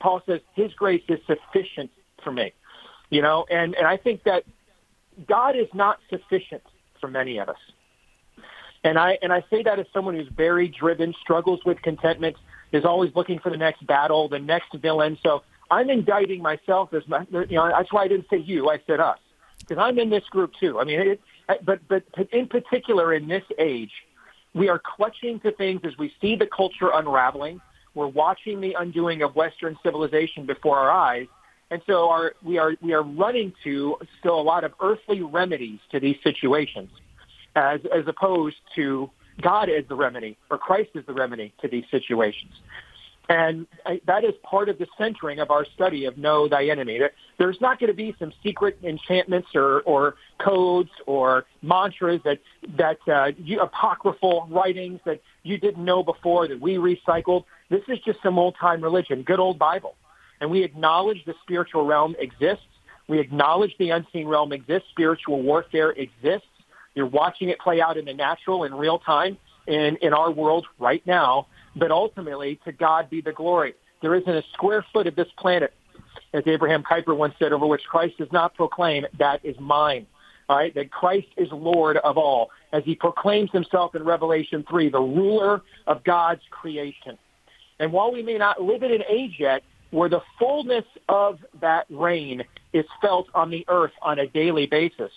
[0.00, 1.90] Paul says his grace is sufficient
[2.24, 2.52] for me,
[3.10, 4.44] you know, and and I think that
[5.28, 6.62] God is not sufficient
[7.00, 7.58] for many of us.
[8.84, 12.36] And I and I say that as someone who's very driven, struggles with contentment,
[12.70, 15.16] is always looking for the next battle, the next villain.
[15.22, 18.80] So I'm indicting myself as my, you know that's why I didn't say you, I
[18.86, 19.16] said us
[19.60, 20.78] because I'm in this group too.
[20.78, 21.20] I mean, it,
[21.64, 23.92] but but in particular in this age,
[24.52, 27.62] we are clutching to things as we see the culture unraveling.
[27.94, 31.28] We're watching the undoing of Western civilization before our eyes,
[31.70, 35.78] and so our, we are we are running to still a lot of earthly remedies
[35.92, 36.90] to these situations
[37.56, 39.10] as, as opposed to
[39.42, 42.52] God as the remedy or Christ as the remedy to these situations.
[43.26, 47.00] And I, that is part of the centering of our study of Know Thy Enemy.
[47.38, 52.40] There's not going to be some secret enchantments or, or codes or mantras that,
[52.76, 57.44] that uh, you, apocryphal writings that you didn't know before that we recycled.
[57.70, 59.94] This is just some old-time religion, good old Bible.
[60.38, 62.66] And we acknowledge the spiritual realm exists.
[63.08, 64.86] We acknowledge the unseen realm exists.
[64.90, 66.46] Spiritual warfare exists.
[66.94, 70.66] You're watching it play out in the natural, in real time, in, in our world
[70.78, 71.46] right now.
[71.76, 73.74] But ultimately, to God be the glory.
[74.00, 75.72] There isn't a square foot of this planet,
[76.32, 80.06] as Abraham Kuyper once said, over which Christ does not proclaim, that is mine.
[80.46, 84.90] All right, that Christ is Lord of all, as he proclaims himself in Revelation 3,
[84.90, 87.16] the ruler of God's creation.
[87.80, 91.86] And while we may not live in an age yet where the fullness of that
[91.88, 95.10] reign is felt on the earth on a daily basis,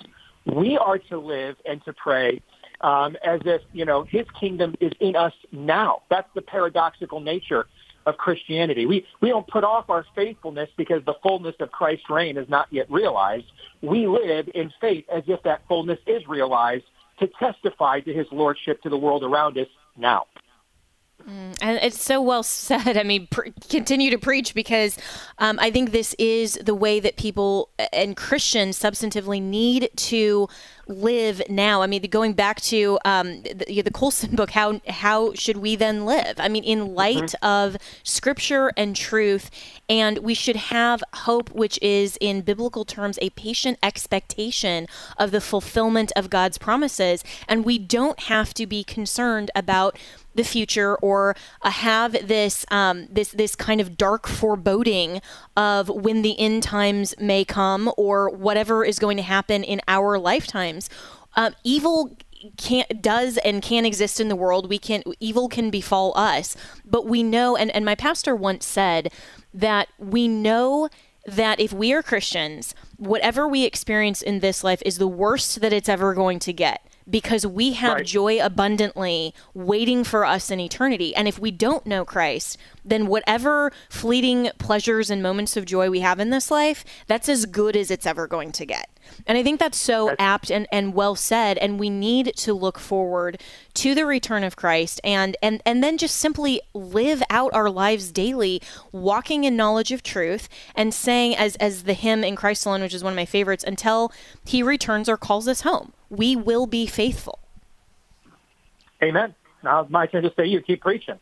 [0.55, 2.41] we are to live and to pray
[2.81, 6.01] um, as if, you know, his kingdom is in us now.
[6.09, 7.67] That's the paradoxical nature
[8.05, 8.85] of Christianity.
[8.85, 12.67] We, we don't put off our faithfulness because the fullness of Christ's reign is not
[12.71, 13.45] yet realized.
[13.81, 16.85] We live in faith as if that fullness is realized
[17.19, 20.25] to testify to his lordship to the world around us now.
[21.29, 22.95] Mm, and it's so well said.
[22.97, 23.27] I mean,
[23.69, 24.97] continue to preach because
[25.39, 30.47] um, I think this is the way that people and Christians substantively need to
[30.87, 31.81] live now?
[31.81, 36.05] I mean, going back to um, the, the, Colson book, how how should we then
[36.05, 36.35] live?
[36.39, 37.45] I mean, in light mm-hmm.
[37.45, 39.49] of Scripture and truth,
[39.89, 45.41] and we should have hope, which is in biblical terms a patient expectation of the
[45.41, 49.97] fulfillment of God's promises, and we don't have to be concerned about
[50.35, 55.19] the future or uh, have this um, this this kind of dark foreboding
[55.55, 60.19] of when the end times may come or whatever is going to happen in our
[60.19, 60.89] lifetime times.
[61.35, 62.15] Um, evil
[62.57, 64.69] can does and can exist in the world.
[64.69, 69.11] We can evil can befall us, but we know and and my pastor once said
[69.53, 70.89] that we know
[71.25, 75.73] that if we are Christians, whatever we experience in this life is the worst that
[75.73, 78.05] it's ever going to get because we have right.
[78.05, 81.15] joy abundantly waiting for us in eternity.
[81.15, 86.01] And if we don't know Christ, then whatever fleeting pleasures and moments of joy we
[86.01, 88.89] have in this life, that's as good as it's ever going to get.
[89.25, 91.57] And I think that's so apt and, and well said.
[91.59, 93.39] And we need to look forward
[93.75, 98.11] to the return of Christ and, and, and then just simply live out our lives
[98.11, 102.81] daily, walking in knowledge of truth and saying, as, as the hymn in Christ alone,
[102.81, 104.11] which is one of my favorites, until
[104.43, 107.39] he returns or calls us home we will be faithful.
[109.03, 109.35] Amen.
[109.63, 111.19] Now it's my turn to say you keep preaching.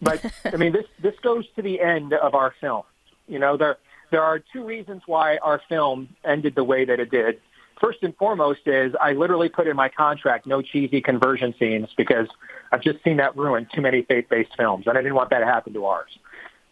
[0.00, 2.82] But I mean this this goes to the end of our film.
[3.28, 3.78] You know, there
[4.10, 7.40] there are two reasons why our film ended the way that it did.
[7.80, 12.28] First and foremost is I literally put in my contract no cheesy conversion scenes because
[12.72, 15.46] I've just seen that ruin too many faith-based films and I didn't want that to
[15.46, 16.18] happen to ours.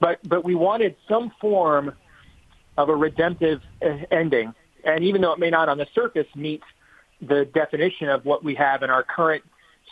[0.01, 1.95] But but we wanted some form
[2.77, 3.63] of a redemptive
[4.11, 6.63] ending and even though it may not on the surface meet
[7.29, 9.45] the definition of what we have in our current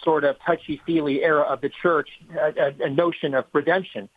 [0.03, 4.09] sort of touchy-feely era of the church, a, a, notion of redemption.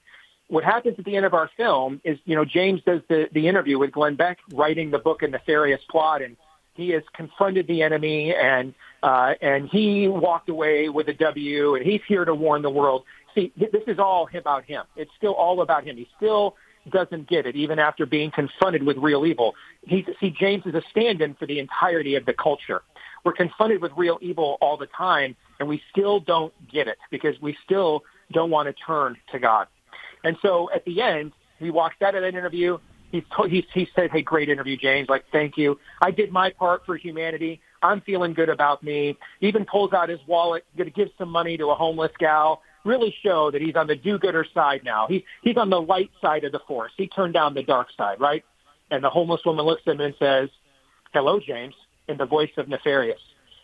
[0.47, 3.47] What happens at the end of our film is, you know, James does the, the
[3.47, 6.38] interview with Glenn Beck, writing the book and Nefarious Plot, and
[6.75, 11.86] he has confronted the enemy, and uh, and he walked away with a W, and
[11.86, 13.04] he's here to warn the world.
[13.34, 14.84] See, this is all about him.
[14.95, 15.95] It's still all about him.
[15.97, 16.56] He still
[16.91, 19.56] doesn't get it, even after being confronted with real evil.
[19.84, 22.82] He, see, James is a stand-in for the entirety of the culture
[23.25, 27.33] we're confronted with real evil all the time, and we still don't get it because
[27.41, 29.67] we still don't want to turn to God.
[30.23, 32.77] And so at the end, he walks out of that interview.
[33.11, 35.09] He, he, he said, hey, great interview, James.
[35.09, 35.79] Like, thank you.
[36.01, 37.61] I did my part for humanity.
[37.81, 39.17] I'm feeling good about me.
[39.41, 42.61] even pulls out his wallet, going to give some money to a homeless gal.
[42.83, 45.07] Really show that he's on the do-gooder side now.
[45.07, 46.91] He, he's on the light side of the force.
[46.97, 48.43] He turned down the dark side, right?
[48.91, 50.49] And the homeless woman looks at him and says,
[51.13, 51.73] hello, James
[52.08, 53.20] in the voice of Nefarious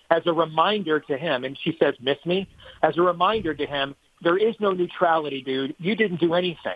[0.09, 2.45] as a reminder to him, and she says, miss me,
[2.83, 5.73] as a reminder to him, there is no neutrality, dude.
[5.79, 6.75] You didn't do anything.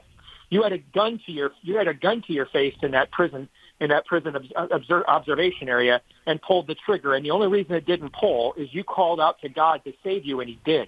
[0.49, 3.12] You had a gun to your, you had a gun to your face in that
[3.12, 3.49] prison,
[3.82, 7.13] in that prison uh, observe, observation area and pulled the trigger.
[7.13, 10.25] And the only reason it didn't pull is you called out to God to save
[10.25, 10.88] you and he did.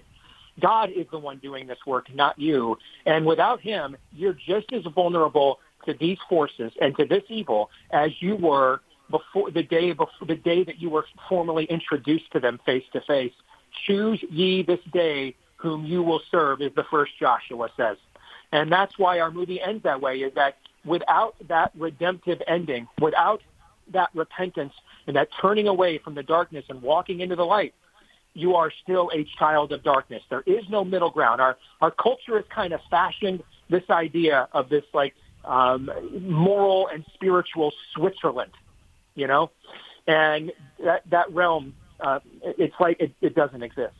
[0.58, 2.78] God is the one doing this work, not you.
[3.04, 8.10] And without him, you're just as vulnerable to these forces and to this evil as
[8.20, 12.60] you were before the day before the day that you were formally introduced to them
[12.64, 13.32] face to face.
[13.86, 17.96] Choose ye this day whom you will serve is the first Joshua says.
[18.52, 23.42] And that's why our movie ends that way is that without that redemptive ending, without
[23.92, 24.72] that repentance
[25.06, 27.74] and that turning away from the darkness and walking into the light,
[28.34, 30.22] you are still a child of darkness.
[30.30, 31.40] There is no middle ground.
[31.40, 35.90] Our our culture has kind of fashioned this idea of this like um,
[36.20, 38.52] moral and spiritual Switzerland
[39.18, 39.50] you know,
[40.06, 40.52] and
[40.82, 43.92] that that realm, uh, it's like it, it doesn't exist.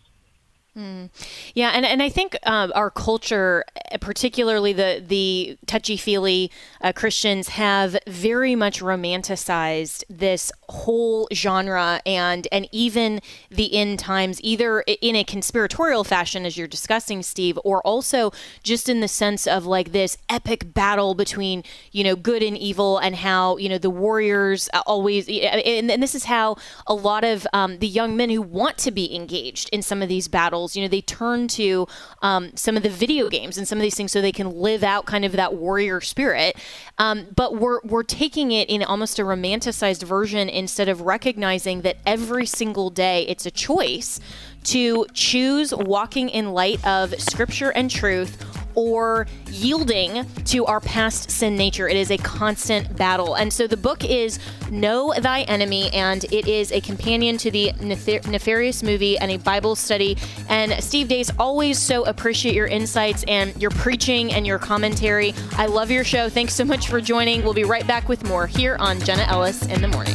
[0.76, 1.10] Mm.
[1.54, 6.52] Yeah, and, and I think uh, our culture, eh, particularly the the touchy feely
[6.82, 14.40] uh, Christians, have very much romanticized this whole genre and and even the end times,
[14.42, 18.30] either in a conspiratorial fashion, as you're discussing, Steve, or also
[18.62, 22.98] just in the sense of like this epic battle between you know good and evil,
[22.98, 27.24] and how you know the warriors uh, always, and, and this is how a lot
[27.24, 30.57] of um, the young men who want to be engaged in some of these battles
[30.58, 31.86] battles, you know, they turn to
[32.22, 34.82] um, some of the video games and some of these things so they can live
[34.82, 36.56] out kind of that warrior spirit.
[36.98, 41.96] Um, but we're we're taking it in almost a romanticized version instead of recognizing that
[42.04, 44.20] every single day it's a choice
[44.64, 48.44] to choose walking in light of scripture and truth
[48.74, 51.88] or yielding to our past sin nature.
[51.88, 53.34] It is a constant battle.
[53.34, 54.38] And so the book is
[54.70, 59.74] Know Thy Enemy, and it is a companion to the Nefarious movie and a Bible
[59.74, 60.16] study.
[60.48, 65.34] And Steve Deace, always so appreciate your insights and your preaching and your commentary.
[65.56, 66.28] I love your show.
[66.28, 67.42] Thanks so much for joining.
[67.42, 70.14] We'll be right back with more here on Jenna Ellis in the morning.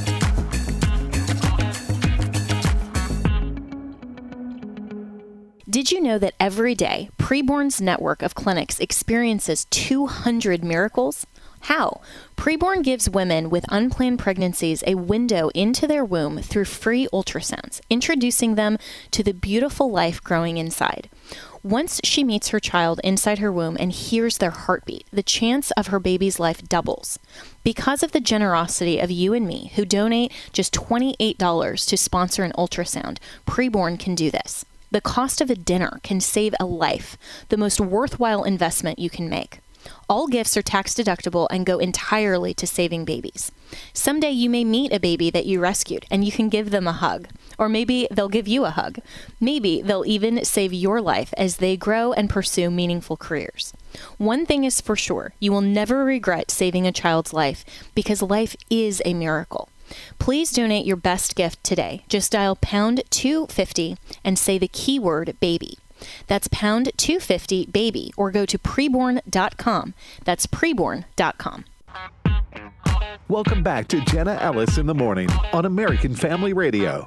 [5.73, 11.25] Did you know that every day, Preborn's network of clinics experiences 200 miracles?
[11.62, 11.99] How?
[12.38, 18.53] Preborn gives women with unplanned pregnancies a window into their womb through free ultrasounds, introducing
[18.53, 18.77] them
[19.09, 21.09] to the beautiful life growing inside.
[21.63, 25.88] Once she meets her child inside her womb and hears their heartbeat, the chance of
[25.88, 27.17] her baby's life doubles.
[27.63, 32.53] Because of the generosity of you and me, who donate just $28 to sponsor an
[32.59, 34.65] ultrasound, Preborn can do this.
[34.93, 37.17] The cost of a dinner can save a life,
[37.49, 39.58] the most worthwhile investment you can make.
[40.08, 43.51] All gifts are tax deductible and go entirely to saving babies.
[43.93, 46.91] Someday you may meet a baby that you rescued and you can give them a
[46.91, 47.27] hug.
[47.58, 48.99] Or maybe they'll give you a hug.
[49.39, 53.73] Maybe they'll even save your life as they grow and pursue meaningful careers.
[54.19, 58.56] One thing is for sure you will never regret saving a child's life because life
[58.69, 59.69] is a miracle.
[60.19, 62.03] Please donate your best gift today.
[62.10, 65.77] Just dial pound 250 and say the keyword baby.
[66.27, 69.93] That's pound 250 baby or go to preborn.com.
[70.23, 71.65] That's preborn.com.
[73.29, 77.06] Welcome back to Jenna Ellis in the Morning on American Family Radio.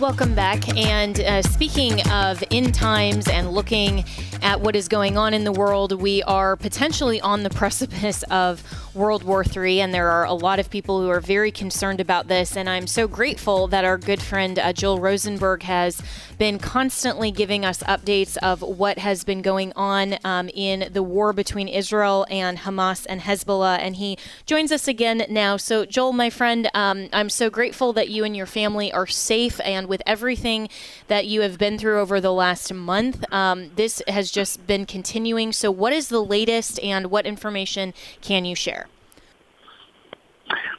[0.00, 0.66] Welcome back.
[0.76, 4.04] And uh, speaking of end times and looking
[4.42, 8.62] at what is going on in the world, we are potentially on the precipice of
[8.98, 12.26] World War III, and there are a lot of people who are very concerned about
[12.28, 12.56] this.
[12.56, 16.02] And I'm so grateful that our good friend uh, Joel Rosenberg has
[16.36, 21.32] been constantly giving us updates of what has been going on um, in the war
[21.32, 23.78] between Israel and Hamas and Hezbollah.
[23.78, 25.56] And he joins us again now.
[25.56, 29.60] So, Joel, my friend, um, I'm so grateful that you and your family are safe
[29.64, 30.68] and with everything
[31.08, 33.24] that you have been through over the last month.
[33.32, 35.52] Um, this has just been continuing.
[35.52, 38.86] So, what is the latest and what information can you share?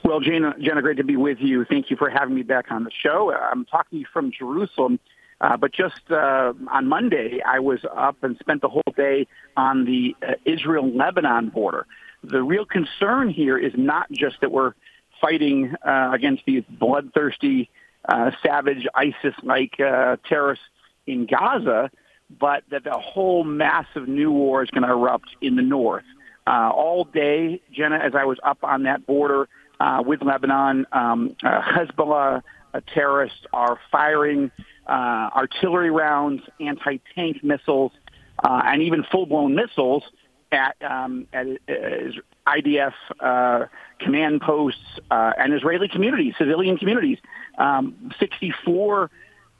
[0.03, 1.65] Well, Jenna, Jenna, great to be with you.
[1.65, 3.31] Thank you for having me back on the show.
[3.33, 4.99] I'm talking from Jerusalem.
[5.41, 9.25] Uh, but just uh, on Monday, I was up and spent the whole day
[9.55, 11.85] on the uh, Israel-Lebanon border.
[12.25, 14.73] The real concern here is not just that we're
[15.21, 17.69] fighting uh, against these bloodthirsty
[18.09, 20.63] uh, savage ISIS-like uh, terrorists
[21.05, 21.91] in Gaza,
[22.39, 26.03] but that the whole massive new war is going to erupt in the north.
[26.47, 29.47] Uh, all day, Jenna, as I was up on that border
[29.79, 32.41] uh, with Lebanon, um, uh, Hezbollah
[32.73, 34.49] uh, terrorists are firing
[34.87, 34.91] uh,
[35.35, 37.91] artillery rounds, anti-tank missiles,
[38.43, 40.01] uh, and even full-blown missiles
[40.51, 42.09] at, um, at uh,
[42.47, 43.65] IDF uh,
[43.99, 44.81] command posts,
[45.11, 47.17] uh, and Israeli communities, civilian communities.
[47.57, 49.11] Um, 64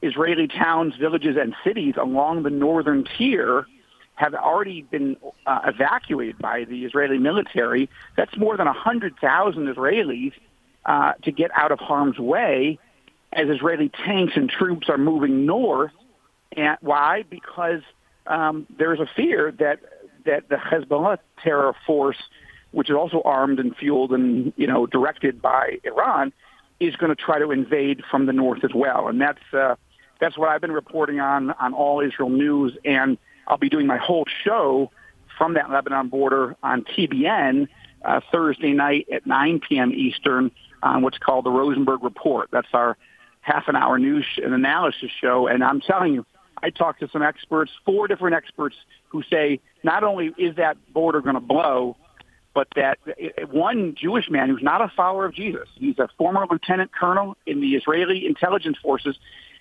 [0.02, 3.66] Israeli towns, villages, and cities along the northern tier
[4.14, 5.16] have already been
[5.46, 7.88] uh, evacuated by the Israeli military.
[8.16, 10.32] That's more than 100,000 Israelis
[10.86, 12.78] uh, to get out of harm's way
[13.34, 15.92] as Israeli tanks and troops are moving north.
[16.56, 17.24] And why?
[17.28, 17.82] Because
[18.26, 19.80] um, there is a fear that
[20.26, 22.16] that the Hezbollah terror force
[22.72, 26.32] which is also armed and fueled and you know directed by Iran,
[26.78, 29.08] is going to try to invade from the north as well.
[29.08, 29.74] And that's uh,
[30.20, 33.96] that's what I've been reporting on on all Israel news, and I'll be doing my
[33.98, 34.90] whole show
[35.36, 37.68] from that Lebanon border on TBN
[38.04, 39.92] uh, Thursday night at 9 p.m.
[39.92, 40.50] Eastern
[40.82, 42.50] on what's called the Rosenberg Report.
[42.50, 42.96] That's our
[43.42, 46.26] half an hour news and analysis show, and I'm telling you.
[46.62, 48.76] I talked to some experts, four different experts,
[49.08, 51.96] who say not only is that border going to blow,
[52.54, 52.98] but that
[53.50, 57.60] one Jewish man who's not a follower of Jesus, he's a former lieutenant colonel in
[57.60, 59.16] the Israeli intelligence forces,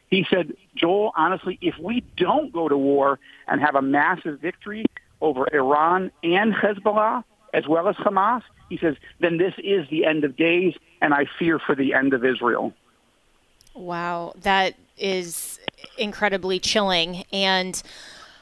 [0.10, 4.86] he said, Joel, honestly, if we don't go to war and have a massive victory
[5.22, 7.24] over Iran and Hezbollah,
[7.54, 11.26] as well as Hamas, he says, then this is the end of days, and I
[11.38, 12.74] fear for the end of Israel.
[13.76, 15.60] Wow, that is
[15.98, 17.24] incredibly chilling.
[17.34, 17.82] And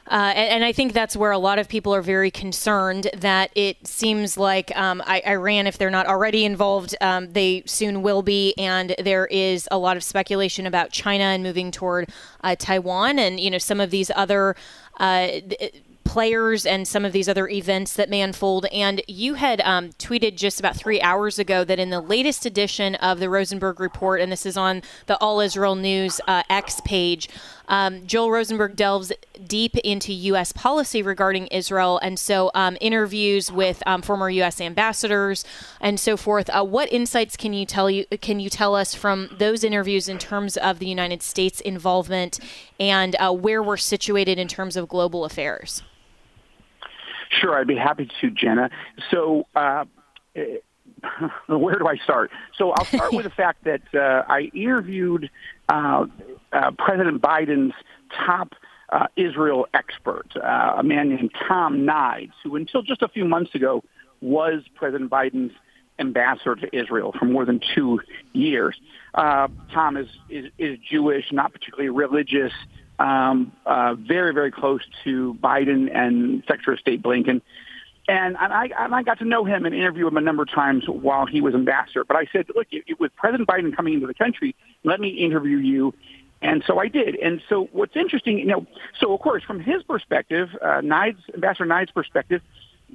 [0.10, 3.51] uh, and, and, I think that's where a lot of people are very concerned that
[3.55, 8.22] it seems like um, I, Iran, if they're not already involved, um, they soon will
[8.22, 8.53] be.
[8.58, 12.10] And there is a lot of speculation about China and moving toward
[12.41, 14.55] uh, Taiwan and, you know, some of these other.
[14.97, 15.68] Uh, th- uh,
[16.03, 18.66] players and some of these other events that may unfold.
[18.72, 22.95] And you had um, tweeted just about three hours ago that in the latest edition
[22.95, 27.28] of the Rosenberg Report, and this is on the All Israel News uh, X page,
[27.70, 29.11] um, Joel Rosenberg delves
[29.45, 30.51] deep into U.S.
[30.53, 34.61] policy regarding Israel, and so um, interviews with um, former U.S.
[34.61, 35.43] ambassadors
[35.82, 36.49] and so forth.
[36.49, 40.18] Uh, what insights can you tell you can you tell us from those interviews in
[40.18, 42.39] terms of the United States involvement
[42.80, 45.84] and uh, where we're situated in terms of global affairs?
[47.30, 48.70] Sure, I'd be happy to, Jenna.
[49.11, 49.45] So.
[49.55, 49.86] Uh,
[50.34, 50.63] it-
[51.47, 52.32] where do I start?
[52.57, 55.30] So I'll start with the fact that uh, I interviewed
[55.70, 56.07] uh,
[56.53, 57.73] uh, President Biden's
[58.25, 58.53] top
[58.89, 63.53] uh, Israel expert, uh, a man named Tom Nides, who until just a few months
[63.53, 63.83] ago
[64.21, 65.51] was President Biden's
[65.99, 67.99] ambassador to Israel for more than two
[68.31, 68.79] years.
[69.13, 72.53] Uh, Tom is, is, is, Jewish, not particularly religious,
[72.99, 77.41] um, uh, very, very close to Biden and Secretary of State Blinken.
[78.09, 81.25] And, I, I got to know him and interview him a number of times while
[81.25, 82.05] he was ambassador.
[82.05, 82.67] But I said, look,
[82.99, 85.93] with President Biden coming into the country, let me interview you
[86.41, 87.15] and so I did.
[87.15, 88.65] And so what's interesting, you know,
[88.99, 92.41] so of course from his perspective, uh, Nides, Ambassador Nides' perspective,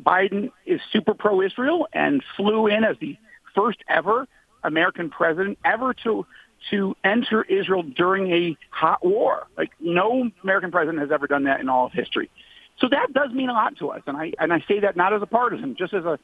[0.00, 3.16] Biden is super pro-Israel and flew in as the
[3.54, 4.26] first ever
[4.62, 6.24] American president ever to
[6.70, 9.48] to enter Israel during a hot war.
[9.58, 12.30] Like no American president has ever done that in all of history.
[12.78, 15.12] So that does mean a lot to us, and I and I say that not
[15.12, 16.18] as a partisan, just as a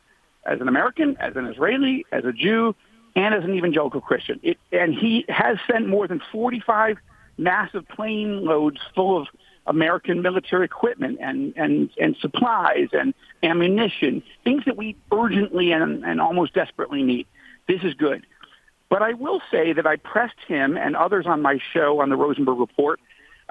[0.46, 2.74] as an American, as an Israeli, as a Jew,
[3.16, 4.40] and as an evangelical Christian.
[4.42, 6.98] It, and he has sent more than 45
[7.36, 9.28] massive plane loads full of
[9.66, 16.20] American military equipment and, and, and supplies and ammunition, things that we urgently and, and
[16.20, 17.26] almost desperately need.
[17.66, 18.26] This is good.
[18.88, 22.16] But I will say that I pressed him and others on my show on the
[22.16, 22.98] Rosenberg Report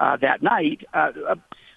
[0.00, 0.84] uh, that night.
[0.92, 1.34] Uh, uh,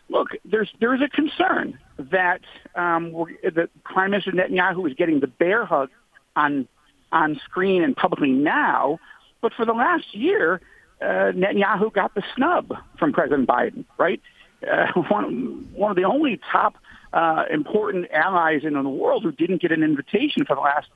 [0.09, 2.41] look, there's there is a concern that,
[2.73, 3.11] um,
[3.43, 5.91] that Prime Minister Netanyahu is getting the bear hug
[6.35, 6.67] on
[7.11, 8.99] on screen and publicly now.
[9.41, 10.61] But for the last year,
[11.01, 14.21] uh, Netanyahu got the snub from President Biden, right?
[14.61, 16.75] Uh, one, one of the only top
[17.13, 20.87] uh, important allies in the world who didn't get an invitation for the last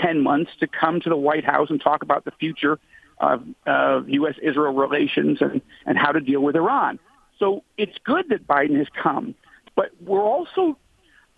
[0.00, 2.78] 10 months to come to the White House and talk about the future
[3.18, 4.34] of, of U.S.
[4.42, 6.98] Israel relations and, and how to deal with Iran.
[7.38, 9.34] So it's good that Biden has come,
[9.76, 10.76] but we're also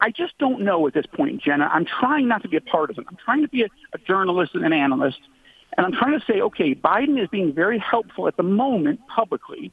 [0.00, 1.70] I just don't know at this point, Jenna.
[1.72, 3.04] I'm trying not to be a partisan.
[3.08, 5.18] I'm trying to be a, a journalist and an analyst.
[5.76, 9.72] And I'm trying to say, okay, Biden is being very helpful at the moment publicly,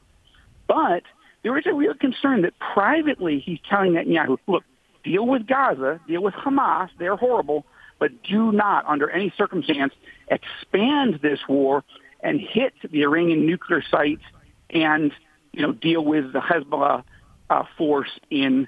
[0.66, 1.02] but
[1.42, 4.64] there is a real concern that privately he's telling Netanyahu, look,
[5.02, 7.66] deal with Gaza, deal with Hamas, they're horrible,
[7.98, 9.92] but do not, under any circumstance,
[10.28, 11.84] expand this war
[12.22, 14.22] and hit the Iranian nuclear sites
[14.70, 15.12] and,
[15.52, 17.04] you know, deal with the Hezbollah
[17.50, 18.66] uh, force in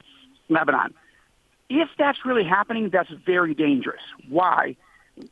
[0.50, 0.94] Lebanon.
[1.68, 4.02] If that's really happening, that's very dangerous.
[4.28, 4.76] Why?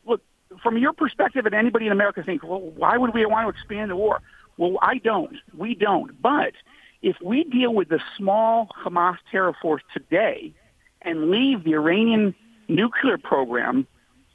[0.06, 0.22] Look,
[0.62, 3.90] from your perspective, and anybody in America thinks, well, why would we want to expand
[3.90, 4.20] the war?
[4.56, 5.36] Well, I don't.
[5.56, 6.20] We don't.
[6.20, 6.52] But
[7.02, 10.54] if we deal with the small Hamas terror force today
[11.02, 12.34] and leave the Iranian
[12.68, 13.86] nuclear program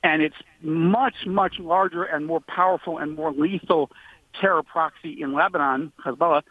[0.04, 3.92] and its much, much larger and more powerful and more lethal
[4.40, 6.44] terror proxy in Lebanon, Hezbollah,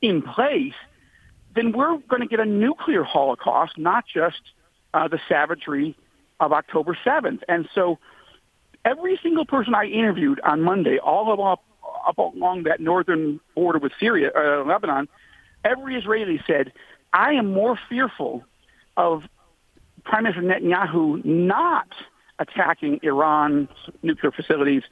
[0.00, 0.74] in place,
[1.54, 4.40] then we're going to get a nuclear holocaust, not just
[4.94, 5.94] uh, the savagery
[6.40, 7.40] of October 7th.
[7.48, 7.98] And so
[8.84, 11.62] every single person I interviewed on Monday, all up,
[12.06, 15.08] up along that northern border with Syria, uh, Lebanon,
[15.64, 16.72] every Israeli said,
[17.12, 18.44] I am more fearful
[18.96, 19.24] of
[20.04, 21.88] Prime Minister Netanyahu not
[22.38, 23.68] attacking Iran's
[24.02, 24.82] nuclear facilities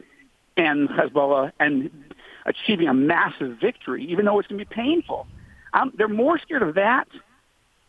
[0.56, 1.90] and Hezbollah and
[2.46, 5.26] achieving a massive victory, even though it's going to be painful.
[5.74, 7.08] Um, they're more scared of that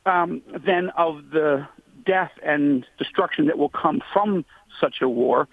[0.05, 1.67] um, than of the
[2.05, 4.45] death and destruction that will come from
[4.79, 5.47] such a war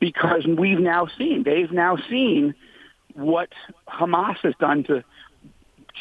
[0.00, 2.54] because we've now seen, they've now seen
[3.14, 3.48] what
[3.88, 5.02] Hamas has done to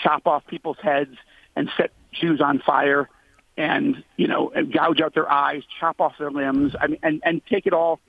[0.03, 1.15] chop off people's heads
[1.55, 3.09] and set Jews on fire
[3.57, 7.21] and, you know, and gouge out their eyes, chop off their limbs, I mean, and,
[7.25, 7.99] and take it all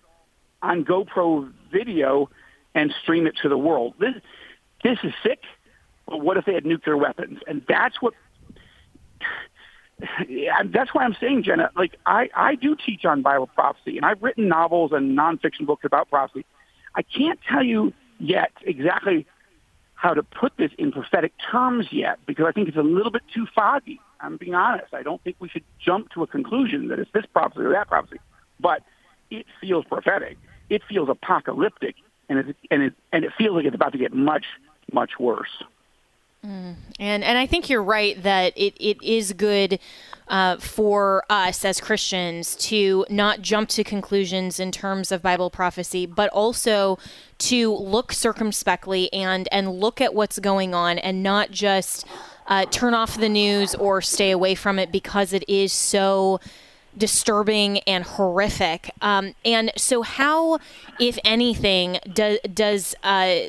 [0.60, 2.28] on GoPro video
[2.74, 3.94] and stream it to the world.
[3.98, 4.14] This,
[4.84, 5.42] this is sick,
[6.06, 7.38] but what if they had nuclear weapons?
[7.46, 8.12] And that's what
[10.28, 14.06] yeah, that's why I'm saying, Jenna, like I, I do teach on Bible prophecy and
[14.06, 16.44] I've written novels and nonfiction books about prophecy.
[16.94, 19.26] I can't tell you yet exactly
[19.94, 23.22] how to put this in prophetic terms yet because I think it's a little bit
[23.34, 24.00] too foggy.
[24.20, 24.94] I'm being honest.
[24.94, 27.88] I don't think we should jump to a conclusion that it's this prophecy or that
[27.88, 28.20] prophecy,
[28.60, 28.82] but
[29.30, 30.38] it feels prophetic.
[30.70, 31.96] It feels apocalyptic
[32.28, 34.44] and it, and it, and it feels like it's about to get much,
[34.92, 35.62] much worse.
[36.44, 36.76] Mm.
[37.00, 39.80] And and I think you're right that it, it is good
[40.28, 46.06] uh, for us as Christians to not jump to conclusions in terms of Bible prophecy,
[46.06, 46.98] but also
[47.38, 52.06] to look circumspectly and and look at what's going on and not just
[52.46, 56.38] uh, turn off the news or stay away from it because it is so
[56.96, 58.90] disturbing and horrific.
[59.02, 60.58] Um, and so, how,
[61.00, 63.40] if anything, do, does uh,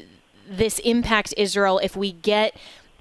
[0.50, 2.56] this impact Israel if we get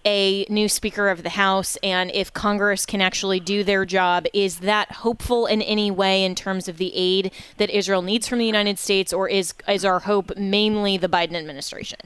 [0.05, 4.27] a new Speaker of the House and if Congress can actually do their job?
[4.33, 8.39] Is that hopeful in any way in terms of the aid that Israel needs from
[8.39, 11.99] the United States, or is, is our hope mainly the Biden administration?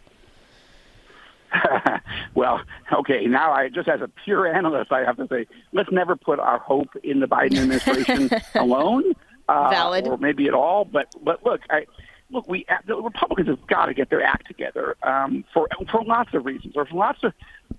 [2.34, 2.60] well,
[2.92, 6.40] okay, now I just as a pure analyst, I have to say, let's never put
[6.40, 9.12] our hope in the Biden administration alone.
[9.48, 11.84] Uh, or maybe at all, but but look, I,
[12.32, 16.02] look, we uh, the Republicans have got to get their act together um, for for
[16.04, 17.32] lots of reasons, or for lots of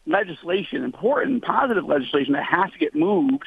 [0.06, 3.43] legislation, important positive legislation that has to get moved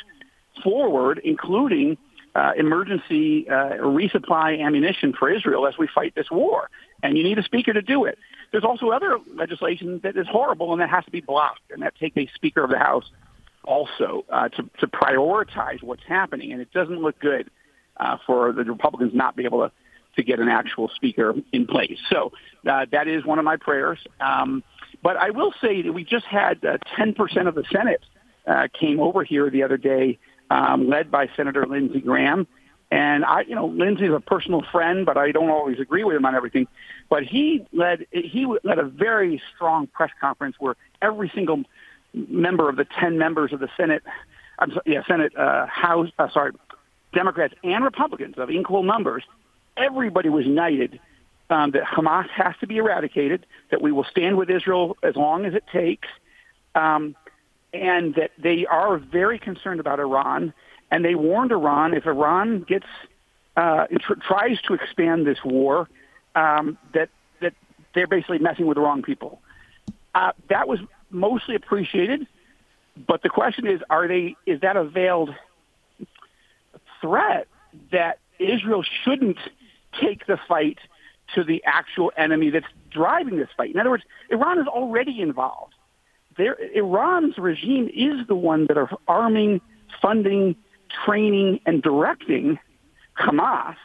[0.63, 1.97] forward, including
[2.35, 6.69] uh, emergency uh, resupply ammunition for Israel as we fight this war.
[7.03, 8.19] And you need a speaker to do it.
[8.53, 11.95] There's also other legislation that is horrible and that has to be blocked, and that
[11.97, 13.05] takes a speaker of the House
[13.65, 16.53] also uh, to, to prioritize what's happening.
[16.53, 17.51] And it doesn't look good
[17.99, 19.73] uh, for the Republicans not be able to
[20.17, 21.99] to get an actual speaker in place.
[22.11, 22.33] So
[22.69, 23.99] uh, that is one of my prayers.
[24.21, 24.65] Um,
[25.03, 28.01] but I will say that we just had uh, 10% of the Senate
[28.47, 30.19] uh, came over here the other day,
[30.51, 32.47] um, led by Senator Lindsey Graham.
[32.91, 36.25] And I, you know, is a personal friend, but I don't always agree with him
[36.25, 36.69] on everything.
[37.11, 41.65] But he led he led a very strong press conference where every single
[42.17, 44.05] member of the ten members of the Senate,
[44.61, 46.53] I'm sorry, yeah, Senate uh, House, uh, sorry,
[47.13, 49.25] Democrats and Republicans of equal numbers
[49.77, 50.99] everybody was united
[51.51, 55.45] um, that Hamas has to be eradicated, that we will stand with Israel as long
[55.45, 56.09] as it takes,
[56.75, 57.15] um,
[57.73, 60.53] and that they are very concerned about Iran.
[60.91, 62.87] And they warned Iran if Iran gets
[63.57, 65.89] uh, tr- tries to expand this war,
[66.35, 67.11] um, that
[67.41, 67.55] that
[67.95, 69.41] they're basically messing with the wrong people.
[70.15, 70.79] Uh, that was
[71.11, 72.27] mostly appreciated,
[73.07, 74.37] but the question is, are they?
[74.47, 75.35] Is that a veiled
[77.01, 77.47] threat
[77.93, 79.39] that Israel shouldn't?
[80.01, 80.79] take the fight
[81.35, 83.71] to the actual enemy that's driving this fight.
[83.75, 85.75] In other words, Iran is already involved.
[86.39, 89.61] Iran's regime is the one that are arming,
[90.03, 90.55] funding,
[91.05, 92.59] training, and directing
[93.19, 93.77] Hamas.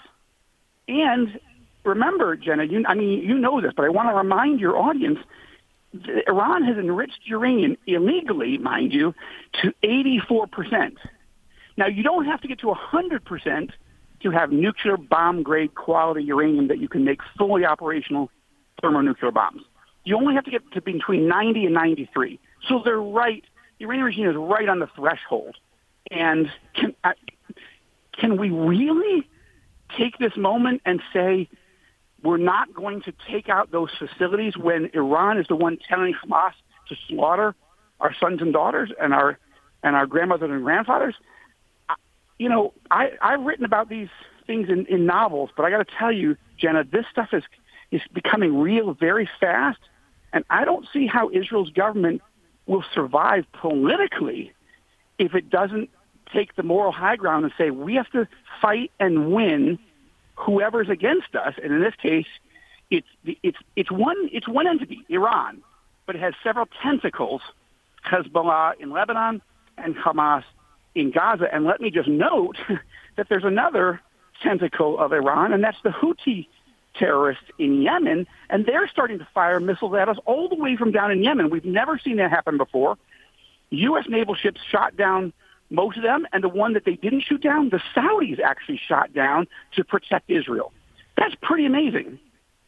[0.88, 1.40] And
[1.84, 5.20] remember, Jenna, you, I mean, you know this, but I want to remind your audience
[6.28, 9.14] Iran has enriched uranium illegally, mind you,
[9.62, 10.96] to 84%.
[11.78, 13.70] Now, you don't have to get to 100%
[14.24, 18.30] to have nuclear bomb grade quality uranium that you can make fully operational
[18.82, 19.62] thermonuclear bombs.
[20.04, 22.40] You only have to get to between 90 and 93.
[22.68, 23.44] So they're right.
[23.80, 25.56] The Iranian regime is right on the threshold.
[26.10, 27.14] And can, uh,
[28.18, 29.28] can we really
[29.98, 31.48] take this moment and say
[32.24, 36.54] we're not going to take out those facilities when Iran is the one telling Hamas
[36.90, 37.56] to slaughter
[38.00, 39.38] our sons and daughters and our
[39.84, 41.16] and our grandmothers and grandfathers?
[42.38, 44.10] you know, I, I've written about these
[44.48, 47.44] things in, in novels, but I got to tell you, Jenna, this stuff is
[47.92, 49.80] is becoming real very fast,
[50.32, 52.22] and I don't see how Israel's government
[52.66, 54.54] will survive politically
[55.20, 55.90] if it doesn't
[56.32, 58.28] take the moral high ground and say we have to
[58.62, 59.78] fight and win
[60.36, 61.54] whoever's against us.
[61.62, 62.28] And in this case,
[62.90, 63.08] it's
[63.44, 65.62] it's it's one it's one entity, Iran,
[66.06, 67.42] but it has several tentacles,
[68.06, 69.42] Hezbollah in Lebanon
[69.78, 70.44] and Hamas
[70.96, 71.48] in Gaza.
[71.54, 72.58] And let me just note
[73.18, 74.02] that there's another
[74.44, 76.48] tentacle of Iran, and that's the Houthi
[76.96, 80.92] terrorists in Yemen, and they're starting to fire missiles at us all the way from
[80.92, 81.50] down in Yemen.
[81.50, 82.98] We've never seen that happen before.
[83.70, 84.06] U.S.
[84.10, 85.32] naval ships shot down
[85.70, 89.14] most of them, and the one that they didn't shoot down, the Saudis actually shot
[89.14, 90.74] down to protect Israel.
[91.16, 92.20] That's pretty amazing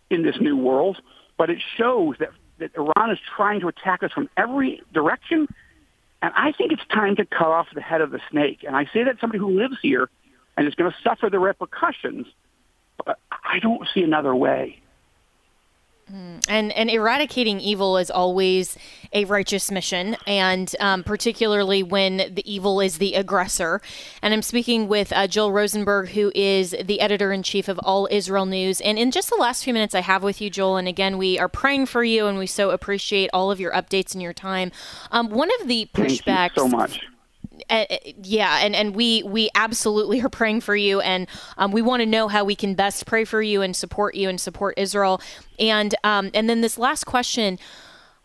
[0.10, 0.96] in this new world,
[1.38, 5.50] but it shows that, that Iran is trying to attack us from every direction,
[6.24, 8.64] and I think it's time to cut off the head of the snake.
[8.66, 10.10] And I say that somebody who lives here
[10.56, 12.28] and is going to suffer the repercussions,
[13.06, 14.80] but I don't see another way.
[16.12, 18.78] Mm, and and eradicating evil is always
[19.14, 23.82] a righteous mission, and um, particularly when the evil is the aggressor.
[24.22, 28.08] And I'm speaking with uh, Joel Rosenberg, who is the editor in chief of All
[28.12, 28.82] Israel News.
[28.82, 31.40] And in just the last few minutes I have with you, Joel, and again we
[31.40, 34.72] are praying for you, and we so appreciate all of your updates and your time.
[35.12, 36.56] Um, one of the pushbacks.
[36.56, 37.00] so much
[37.70, 37.86] uh,
[38.24, 42.06] yeah, and and we we absolutely are praying for you, and um, we want to
[42.06, 45.22] know how we can best pray for you and support you and support Israel.
[45.60, 47.58] And um, and then this last question.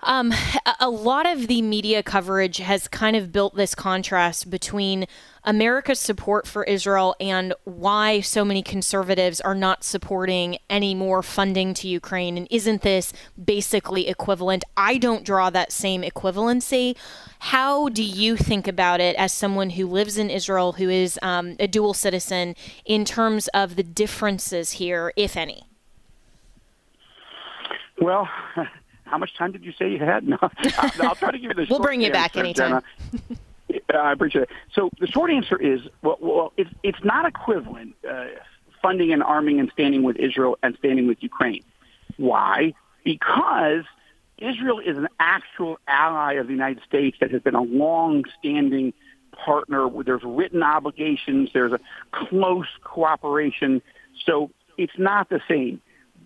[0.03, 0.33] Um,
[0.79, 5.07] a lot of the media coverage has kind of built this contrast between
[5.43, 11.75] America's support for Israel and why so many conservatives are not supporting any more funding
[11.75, 12.39] to Ukraine.
[12.39, 14.63] And isn't this basically equivalent?
[14.77, 16.97] I don't draw that same equivalency.
[17.41, 21.57] How do you think about it as someone who lives in Israel, who is um,
[21.59, 25.65] a dual citizen, in terms of the differences here, if any?
[28.01, 28.29] Well,
[29.09, 30.27] how much time did you say you had?
[30.29, 30.53] No, I'll,
[31.09, 31.67] I'll try to give you the.
[31.71, 32.83] we'll bring you back anytime.
[33.95, 34.51] I appreciate it.
[34.73, 38.27] So the short answer is, well, well it's it's not equivalent uh,
[38.83, 41.63] funding and arming and standing with Israel and standing with Ukraine.
[42.17, 42.75] Why?
[43.05, 43.85] Because
[44.39, 48.93] Israel is an actual ally of the United States that has been a long-standing
[49.33, 49.89] partner.
[50.05, 51.51] There's written obligations.
[51.53, 51.81] There's a
[52.13, 53.83] close cooperation.
[54.25, 55.81] So it's not the same.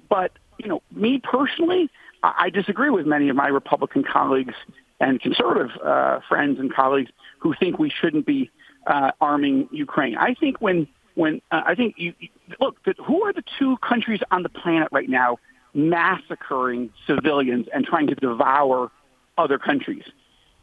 [0.08, 1.90] But you know, me personally,
[2.22, 4.54] I disagree with many of my Republican colleagues
[5.00, 7.10] and conservative uh, friends and colleagues
[7.40, 8.50] who think we shouldn't be
[8.86, 10.16] uh, arming Ukraine.
[10.16, 12.14] I think when when uh, I think you,
[12.60, 15.38] look, who are the two countries on the planet right now
[15.74, 18.90] massacring civilians and trying to devour
[19.36, 20.04] other countries?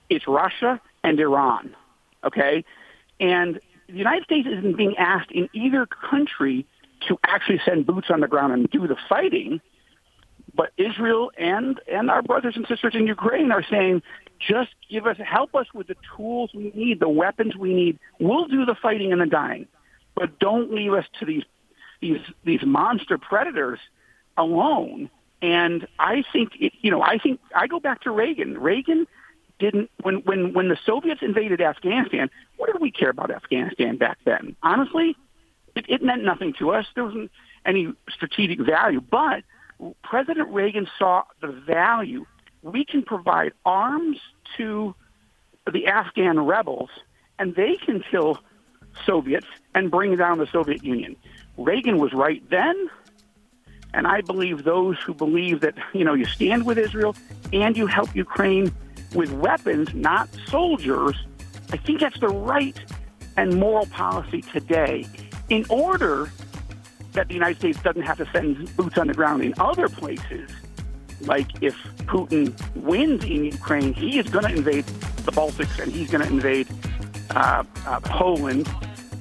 [0.10, 1.76] It's Russia and Iran.
[2.24, 2.64] Okay,
[3.20, 6.66] and the United States isn't being asked in either country
[7.08, 9.62] to actually send boots on the ground and do the fighting.
[10.60, 14.02] But Israel and and our brothers and sisters in Ukraine are saying,
[14.52, 17.98] just give us help us with the tools we need, the weapons we need.
[18.20, 19.68] We'll do the fighting and the dying,
[20.16, 21.44] but don't leave us to these
[22.02, 23.80] these these monster predators
[24.38, 25.10] alone.
[25.42, 28.58] And I think it, you know, I think I go back to Reagan.
[28.58, 29.08] Reagan
[29.60, 32.30] didn't when when when the Soviets invaded Afghanistan.
[32.58, 34.58] What did we care about Afghanistan back then?
[34.62, 35.16] Honestly,
[35.78, 36.86] it, it meant nothing to us.
[36.96, 37.32] There wasn't
[37.66, 39.44] any strategic value, but
[40.04, 42.26] President Reagan saw the value.
[42.62, 44.18] We can provide arms
[44.58, 44.94] to
[45.72, 46.90] the Afghan rebels,
[47.38, 48.40] and they can kill
[49.06, 51.16] Soviets and bring down the Soviet Union.
[51.58, 52.90] Reagan was right then,
[53.94, 57.16] and I believe those who believe that you know you stand with Israel
[57.54, 58.72] and you help Ukraine
[59.16, 61.16] with weapons, not soldiers.
[61.72, 62.78] I think that's the right
[63.38, 65.06] and moral policy today
[65.50, 66.30] in order
[67.14, 70.50] that the United States doesn't have to send boots on the ground in other places.
[71.22, 76.10] Like if Putin wins in Ukraine, he is going to invade the Baltics and he's
[76.10, 76.68] going to invade
[77.32, 78.70] uh, uh, Poland.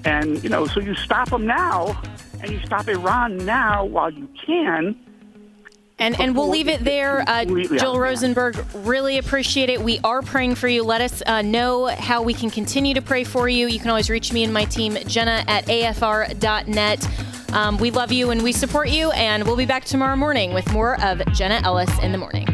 [0.05, 2.01] And, you know, so you stop him now
[2.41, 4.97] and you stop Iran now while you can.
[6.01, 7.25] And, and we'll leave it there.
[7.27, 9.81] Uh, Joel Rosenberg, really appreciate it.
[9.81, 10.85] We are praying for you.
[10.85, 13.67] Let us uh, know how we can continue to pray for you.
[13.67, 17.09] You can always reach me and my team, Jenna at afr.net
[17.53, 20.71] um, we love you and we support you, and we'll be back tomorrow morning with
[20.73, 22.47] more of Jenna Ellis in the morning.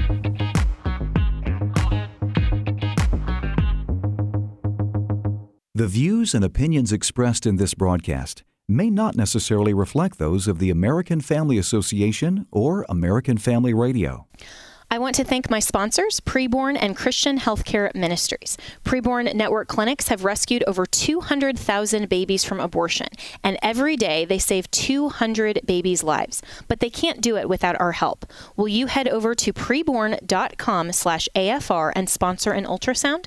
[5.75, 10.71] The views and opinions expressed in this broadcast may not necessarily reflect those of the
[10.71, 14.27] American Family Association or American Family Radio.
[14.91, 18.57] I want to thank my sponsors, Preborn and Christian Healthcare Ministries.
[18.85, 23.09] Preborn Network clinics have rescued over 200,000 babies from abortion,
[23.43, 26.41] and every day they save 200 babies' lives.
[26.69, 28.27] But they can't do it without our help.
[28.57, 33.27] Will you head over to preborn.com/afr and sponsor an ultrasound?